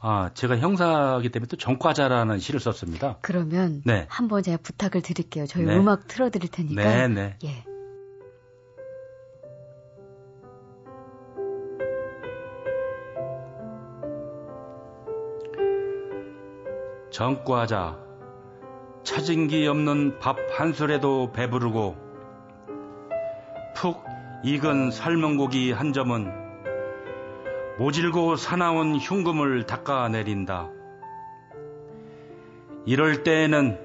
아, 0.00 0.30
제가 0.34 0.56
형사기 0.58 1.28
때문에 1.28 1.46
또 1.48 1.56
정과자라는 1.56 2.38
시를 2.40 2.58
썼습니다. 2.58 3.18
그러면 3.20 3.82
네. 3.84 4.06
한번 4.08 4.42
제가 4.42 4.56
부탁을 4.62 5.02
드릴게요. 5.02 5.46
저희 5.46 5.64
네. 5.64 5.76
음악 5.76 6.08
틀어드릴 6.08 6.48
테니까. 6.50 6.82
네, 6.82 7.08
네. 7.08 7.36
예. 7.44 7.62
정과자 17.12 17.98
찾은 19.04 19.48
기 19.48 19.66
없는 19.66 20.18
밥 20.18 20.38
한 20.56 20.72
술에도 20.72 21.30
배부르고 21.32 21.94
푹 23.76 24.02
익은 24.44 24.90
삶은 24.90 25.36
고기 25.36 25.72
한 25.72 25.92
점은 25.92 26.32
모질고 27.78 28.36
사나운 28.36 28.96
흉금을 28.96 29.66
닦아내린다. 29.66 30.70
이럴 32.86 33.22
때에는 33.22 33.78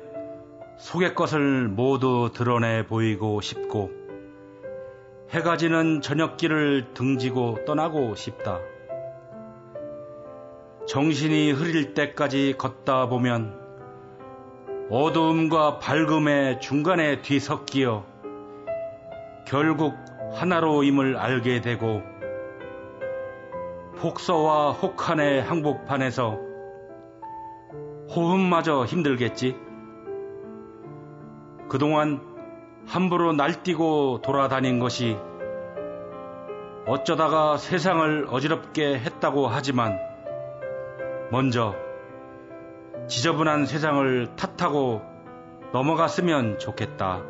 속의 0.79 1.13
것을 1.13 1.67
모두 1.67 2.31
드러내 2.33 2.85
보이고 2.85 3.41
싶고 3.41 3.91
해가 5.31 5.57
지는 5.57 6.01
저녁길을 6.01 6.93
등지고 6.93 7.65
떠나고 7.65 8.15
싶다. 8.15 8.59
정신이 10.87 11.51
흐릴 11.51 11.93
때까지 11.93 12.55
걷다 12.57 13.09
보면 13.09 13.59
어두움과 14.89 15.79
밝음의 15.79 16.61
중간에 16.61 17.21
뒤섞이어 17.21 18.05
결국 19.45 19.95
하나로임을 20.31 21.17
알게 21.17 21.59
되고 21.59 22.01
폭서와 23.97 24.71
혹한의 24.71 25.41
항복판에서 25.41 26.39
호흡마저 28.09 28.85
힘들겠지. 28.85 29.57
그동안 31.67 32.21
함부로 32.85 33.33
날뛰고 33.33 34.21
돌아다닌 34.23 34.79
것이 34.79 35.17
어쩌다가 36.85 37.57
세상을 37.57 38.27
어지럽게 38.29 38.99
했다고 38.99 39.47
하지만 39.47 40.06
먼저 41.31 41.75
지저분한 43.09 43.65
세상을 43.65 44.35
탓하고 44.35 45.01
넘어갔으면 45.73 46.59
좋겠다. 46.59 47.21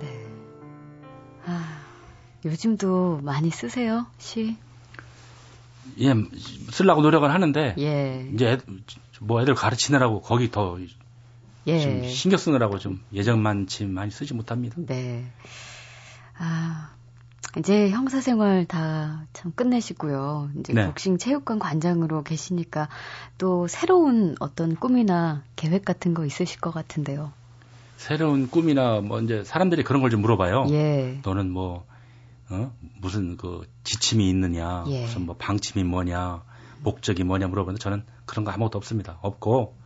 네. 0.00 0.26
아, 1.46 1.82
요즘도 2.44 3.20
많이 3.22 3.50
쓰세요, 3.50 4.06
시? 4.18 4.56
예, 6.00 6.14
쓰려고 6.70 7.02
노력은 7.02 7.30
하는데, 7.30 7.74
예. 7.78 8.30
이제 8.32 8.58
뭐 9.20 9.42
애들 9.42 9.54
가르치느라고 9.54 10.20
거기 10.20 10.50
더 10.50 10.78
예. 11.66 12.08
신경 12.08 12.38
쓰느라고 12.38 12.78
좀 12.78 13.02
예전만치 13.12 13.86
많이 13.86 14.10
쓰지 14.10 14.34
못합니다. 14.34 14.76
네. 14.78 15.30
아, 16.38 16.94
이제 17.58 17.90
형사 17.90 18.20
생활 18.20 18.64
다 18.64 19.26
참 19.32 19.52
끝내시고요. 19.54 20.50
이제 20.60 20.72
네. 20.72 20.86
복싱 20.86 21.18
체육관 21.18 21.58
관장으로 21.58 22.22
계시니까 22.22 22.88
또 23.38 23.66
새로운 23.66 24.36
어떤 24.40 24.76
꿈이나 24.76 25.42
계획 25.56 25.84
같은 25.84 26.14
거 26.14 26.24
있으실 26.24 26.60
것 26.60 26.70
같은데요. 26.72 27.32
새로운 27.96 28.48
꿈이나 28.48 29.00
뭐 29.00 29.20
이제 29.20 29.42
사람들이 29.44 29.82
그런 29.84 30.00
걸 30.02 30.10
좀 30.10 30.20
물어봐요. 30.22 30.66
예. 30.70 31.20
너는 31.24 31.50
뭐 31.50 31.84
어? 32.50 32.72
무슨 33.00 33.36
그 33.36 33.66
지침이 33.84 34.28
있느냐, 34.30 34.84
예. 34.88 35.02
무슨 35.02 35.26
뭐 35.26 35.36
방침이 35.38 35.84
뭐냐, 35.84 36.42
목적이 36.82 37.24
뭐냐 37.24 37.48
물어보는데 37.48 37.82
저는 37.82 38.04
그런 38.26 38.44
거 38.44 38.50
아무것도 38.50 38.78
없습니다. 38.78 39.18
없고 39.22 39.76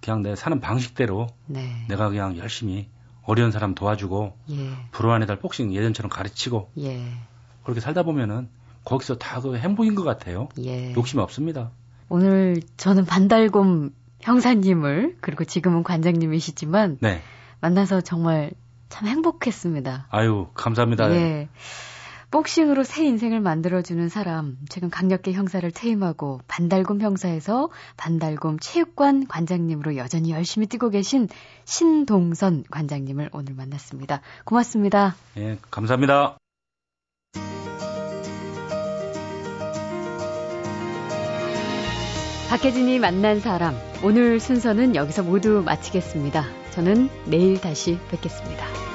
그냥 0.00 0.22
내 0.22 0.34
사는 0.36 0.58
방식대로 0.60 1.28
네. 1.46 1.84
내가 1.88 2.08
그냥 2.08 2.36
열심히 2.38 2.88
어려운 3.24 3.50
사람 3.52 3.74
도와주고 3.74 4.36
예. 4.50 4.70
불우한 4.92 5.22
애들 5.22 5.38
복싱 5.38 5.74
예전처럼 5.74 6.10
가르치고 6.10 6.70
예. 6.78 7.02
그렇게 7.62 7.80
살다 7.80 8.02
보면은 8.02 8.48
거기서 8.84 9.18
다 9.18 9.40
그 9.40 9.56
행복인 9.56 9.94
것 9.94 10.04
같아요. 10.04 10.48
예. 10.58 10.92
욕심이 10.94 11.22
없습니다. 11.22 11.70
오늘 12.08 12.60
저는 12.76 13.04
반달곰 13.04 13.90
형사님을 14.20 15.16
그리고 15.20 15.44
지금은 15.44 15.82
관장님이시지만 15.82 16.98
네. 17.00 17.22
만나서 17.60 18.00
정말 18.00 18.50
참 18.88 19.06
행복했습니다. 19.06 20.08
아유 20.10 20.48
감사합니다. 20.54 21.10
예. 21.12 21.48
복싱으로 22.30 22.84
새 22.84 23.04
인생을 23.04 23.40
만들어주는 23.40 24.08
사람, 24.08 24.56
최근 24.68 24.88
강력계 24.88 25.32
형사를 25.32 25.68
퇴임하고 25.70 26.40
반달곰 26.46 27.00
형사에서 27.00 27.70
반달곰 27.96 28.58
체육관 28.60 29.26
관장님으로 29.26 29.96
여전히 29.96 30.30
열심히 30.30 30.66
뛰고 30.68 30.90
계신 30.90 31.28
신동선 31.64 32.64
관장님을 32.70 33.30
오늘 33.32 33.54
만났습니다. 33.54 34.20
고맙습니다. 34.44 35.16
예, 35.38 35.58
감사합니다. 35.70 36.36
박혜진이 42.48 42.98
만난 42.98 43.38
사람, 43.40 43.76
오늘 44.02 44.40
순서는 44.40 44.96
여기서 44.96 45.22
모두 45.22 45.62
마치겠습니다. 45.64 46.44
저는 46.70 47.08
내일 47.26 47.60
다시 47.60 47.98
뵙겠습니다. 48.10 48.89